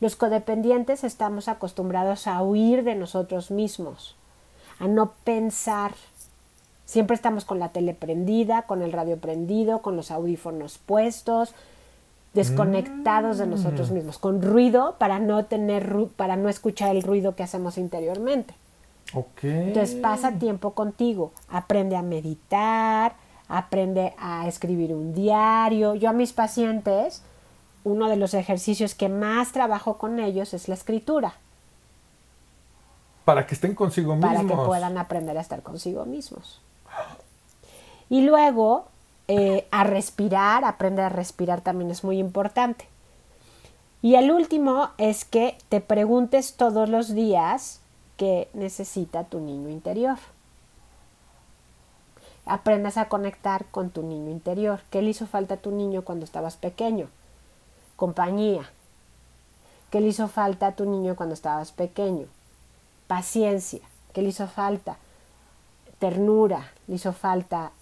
[0.00, 4.14] Los codependientes estamos acostumbrados a huir de nosotros mismos,
[4.78, 5.94] a no pensar.
[6.86, 11.52] Siempre estamos con la tele prendida, con el radio prendido, con los audífonos puestos,
[12.32, 17.42] desconectados de nosotros mismos, con ruido para no tener para no escuchar el ruido que
[17.42, 18.54] hacemos interiormente.
[19.14, 19.44] Ok.
[19.44, 23.14] Entonces pasa tiempo contigo, aprende a meditar,
[23.48, 25.94] aprende a escribir un diario.
[25.94, 27.22] Yo a mis pacientes,
[27.84, 31.34] uno de los ejercicios que más trabajo con ellos es la escritura,
[33.24, 34.34] Para que estén consigo mismos.
[34.34, 36.60] para que puedan aprender a estar consigo mismos.
[38.08, 38.86] Y luego,
[39.28, 42.86] eh, a respirar, aprender a respirar también es muy importante.
[44.02, 47.80] Y el último es que te preguntes todos los días
[48.16, 50.18] qué necesita tu niño interior.
[52.44, 54.80] Aprendas a conectar con tu niño interior.
[54.90, 57.08] ¿Qué le hizo falta a tu niño cuando estabas pequeño?
[57.96, 58.70] Compañía.
[59.90, 62.26] ¿Qué le hizo falta a tu niño cuando estabas pequeño?
[63.08, 63.80] Paciencia.
[64.12, 64.98] ¿Qué le hizo falta?
[65.98, 66.70] Ternura.
[66.86, 67.72] Le hizo falta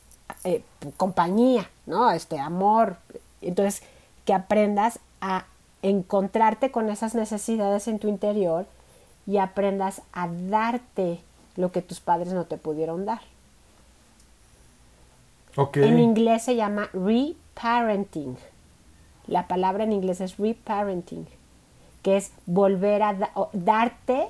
[0.44, 0.62] eh,
[0.96, 2.10] compañía, ¿no?
[2.10, 2.96] Este amor.
[3.42, 3.82] Entonces,
[4.24, 5.44] que aprendas a
[5.82, 8.66] encontrarte con esas necesidades en tu interior
[9.26, 11.20] y aprendas a darte
[11.56, 13.20] lo que tus padres no te pudieron dar.
[15.56, 15.76] Ok.
[15.78, 18.36] En inglés se llama reparenting.
[19.26, 21.26] La palabra en inglés es reparenting,
[22.02, 24.28] que es volver a da- darte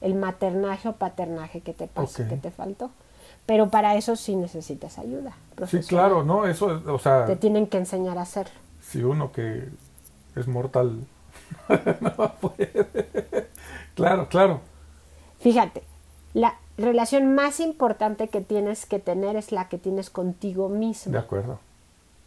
[0.00, 2.90] el maternaje o paternaje que te pasó, que te faltó.
[3.50, 5.32] Pero para eso sí necesitas ayuda.
[5.66, 6.46] Sí, claro, ¿no?
[6.46, 8.52] Eso, es- o sea, Te tienen que enseñar a hacerlo.
[8.80, 9.68] si uno que
[10.36, 11.04] es mortal
[12.00, 13.48] no puede.
[13.96, 14.60] claro, claro.
[15.40, 15.82] Fíjate,
[16.32, 21.10] la relación más importante que tienes que tener es la que tienes contigo mismo.
[21.12, 21.58] De acuerdo.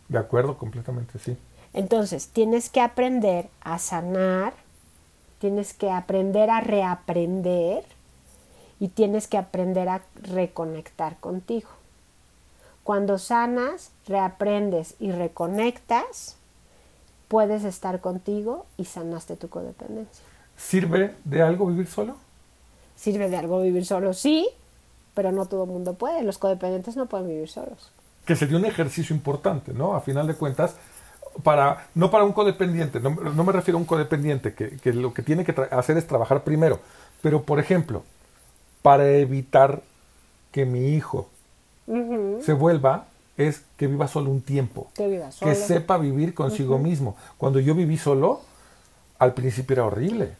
[0.09, 1.37] De acuerdo, completamente, sí.
[1.71, 4.51] Entonces, tienes que aprender a sanar,
[5.39, 7.85] tienes que aprender a reaprender
[8.83, 11.69] y tienes que aprender a reconectar contigo.
[12.83, 16.35] Cuando sanas, reaprendes y reconectas,
[17.29, 20.25] puedes estar contigo y sanaste tu codependencia.
[20.57, 22.17] ¿Sirve de algo vivir solo?
[22.97, 24.11] ¿Sirve de algo vivir solo?
[24.11, 24.49] Sí,
[25.13, 26.21] pero no todo el mundo puede.
[26.21, 27.89] Los codependientes no pueden vivir solos.
[28.25, 29.95] Que sería un ejercicio importante, ¿no?
[29.95, 30.75] A final de cuentas,
[31.41, 35.13] para, no para un codependiente, no, no me refiero a un codependiente, que, que lo
[35.13, 36.81] que tiene que hacer es trabajar primero.
[37.21, 38.03] Pero, por ejemplo,
[38.83, 39.81] para evitar
[40.51, 41.29] que mi hijo
[42.41, 44.89] se vuelva, es que viva solo un tiempo.
[44.93, 45.51] Que vivas solo.
[45.51, 47.17] que sepa vivir consigo mismo.
[47.37, 48.41] Cuando yo viví solo,
[49.17, 50.35] al principio era horrible.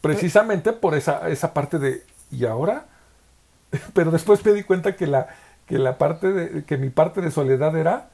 [0.00, 2.86] Precisamente por esa, esa parte de, ¿y ahora?
[3.94, 5.28] Pero después me di cuenta que la,
[5.66, 8.08] que la parte de, que mi parte de soledad era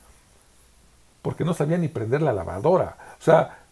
[1.23, 2.97] porque no sabía ni prender la lavadora.
[3.21, 3.66] O sea,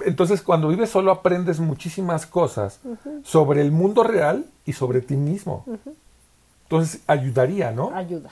[0.00, 2.80] entonces cuando vives solo aprendes muchísimas cosas
[3.24, 5.64] sobre el mundo real y sobre ti mismo.
[6.64, 7.94] Entonces ayudaría, ¿no?
[7.94, 8.30] Ayuda.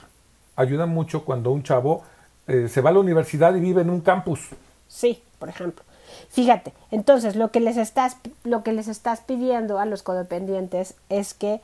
[0.55, 2.03] ayuda mucho cuando un chavo
[2.47, 4.49] eh, se va a la universidad y vive en un campus.
[4.87, 5.83] Sí, por ejemplo.
[6.29, 11.33] Fíjate, entonces lo que les estás lo que les estás pidiendo a los codependientes es
[11.33, 11.61] que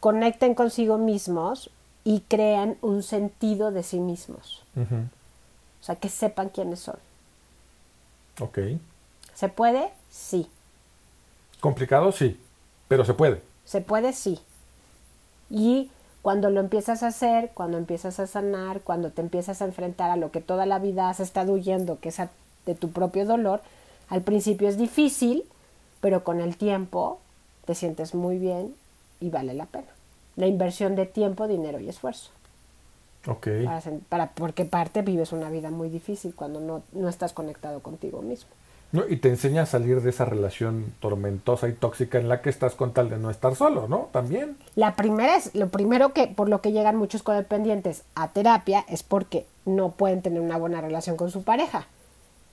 [0.00, 1.70] conecten consigo mismos
[2.04, 4.62] y crean un sentido de sí mismos.
[4.76, 6.96] O sea, que sepan quiénes son.
[8.40, 8.58] Ok.
[9.42, 9.90] ¿Se puede?
[10.08, 10.46] Sí.
[11.58, 12.38] Complicado, sí,
[12.86, 13.42] pero se puede.
[13.64, 14.12] ¿Se puede?
[14.12, 14.38] Sí.
[15.50, 15.90] Y
[16.22, 20.16] cuando lo empiezas a hacer, cuando empiezas a sanar, cuando te empiezas a enfrentar a
[20.16, 22.30] lo que toda la vida has estado huyendo, que es a-
[22.66, 23.62] de tu propio dolor,
[24.08, 25.42] al principio es difícil,
[26.00, 27.18] pero con el tiempo
[27.64, 28.72] te sientes muy bien
[29.18, 29.88] y vale la pena.
[30.36, 32.30] La inversión de tiempo, dinero y esfuerzo.
[33.26, 33.48] Ok.
[33.64, 38.22] Para, para- porque parte vives una vida muy difícil cuando no, no estás conectado contigo
[38.22, 38.48] mismo.
[38.92, 42.50] No, y te enseña a salir de esa relación tormentosa y tóxica en la que
[42.50, 44.10] estás con tal de no estar solo, ¿no?
[44.12, 44.58] También.
[44.74, 49.02] La primera es, lo primero que, por lo que llegan muchos codependientes a terapia es
[49.02, 51.86] porque no pueden tener una buena relación con su pareja.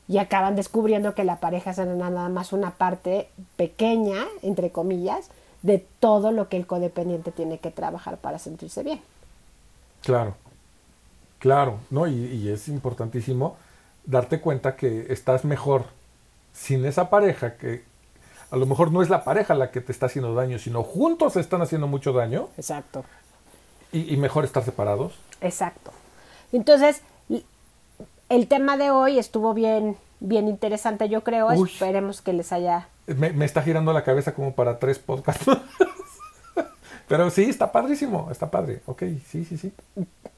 [0.08, 3.28] Y acaban descubriendo que la pareja es nada más una parte
[3.58, 5.30] pequeña, entre comillas,
[5.62, 9.02] de todo lo que el codependiente tiene que trabajar para sentirse bien.
[10.04, 10.36] Claro.
[11.40, 12.08] Claro, ¿no?
[12.08, 13.58] Y, y es importantísimo
[14.06, 15.99] darte cuenta que estás mejor
[16.54, 17.84] sin esa pareja que
[18.52, 21.36] a lo mejor no es la pareja la que te está haciendo daño, sino juntos
[21.36, 23.06] están haciendo mucho daño Exacto.
[23.92, 25.14] y, y mejor estar separados.
[25.42, 25.92] Exacto.
[26.52, 27.02] Entonces,
[28.30, 31.48] el tema de hoy estuvo bien, bien interesante, yo creo.
[31.48, 31.70] Uy.
[31.70, 35.46] Esperemos que les haya Me, me está girando la cabeza como para tres podcasts.
[37.08, 38.84] Pero sí, está padrísimo, está padre.
[38.86, 39.74] Ok, sí, sí, sí.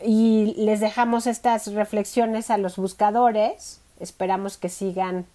[0.04, 3.82] Y les dejamos estas reflexiones a los buscadores.
[4.00, 5.26] Esperamos que sigan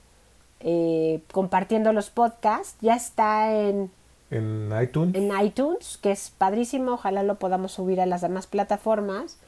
[0.61, 2.77] eh, compartiendo los podcasts.
[2.81, 3.91] Ya está en,
[4.31, 5.15] En iTunes.
[5.15, 6.93] en iTunes, que es padrísimo.
[6.93, 9.39] Ojalá lo podamos subir a las demás plataformas.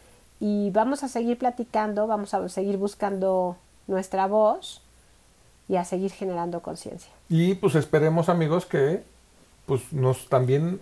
[0.41, 3.57] Y vamos a seguir platicando, vamos a seguir buscando
[3.89, 4.83] nuestra voz
[5.69, 7.11] y a seguir generando conciencia.
[7.29, 9.03] Y pues esperemos amigos que
[9.67, 10.81] pues nos también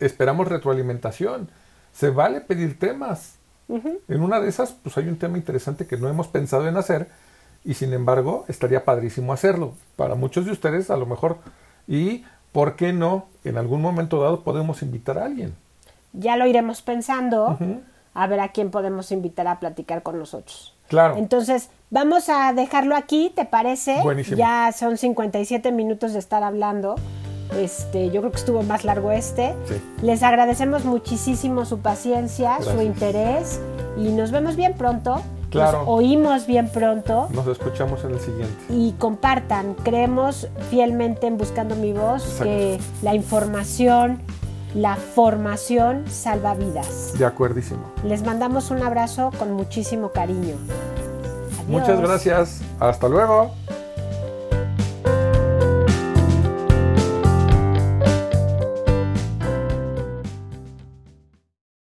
[0.00, 1.48] esperamos retroalimentación.
[1.92, 3.34] Se vale pedir temas.
[3.68, 7.08] En una de esas pues hay un tema interesante que no hemos pensado en hacer
[7.68, 9.74] y sin embargo estaría padrísimo hacerlo.
[9.94, 11.36] Para muchos de ustedes a lo mejor.
[11.86, 13.26] Y ¿por qué no?
[13.44, 15.54] En algún momento dado podemos invitar a alguien.
[16.14, 17.58] Ya lo iremos pensando
[18.14, 20.74] a ver a quién podemos invitar a platicar con nosotros.
[20.88, 21.16] Claro.
[21.18, 24.00] Entonces, vamos a dejarlo aquí, ¿te parece?
[24.02, 24.38] Buenísimo.
[24.38, 26.94] Ya son 57 minutos de estar hablando.
[27.54, 29.54] Este, yo creo que estuvo más largo este.
[29.66, 29.74] Sí.
[30.00, 33.60] Les agradecemos muchísimo su paciencia, su interés
[33.98, 35.22] y nos vemos bien pronto.
[35.50, 35.78] Claro.
[35.78, 38.56] Nos oímos bien pronto Nos escuchamos en el siguiente.
[38.70, 39.74] y compartan.
[39.82, 42.44] Creemos fielmente en Buscando mi voz Exacto.
[42.44, 44.20] que la información,
[44.74, 47.14] la formación salva vidas.
[47.18, 47.80] De acuerdísimo.
[48.04, 50.56] Les mandamos un abrazo con muchísimo cariño.
[51.68, 52.02] Muchas Adiós.
[52.08, 52.60] gracias.
[52.80, 53.50] Hasta luego.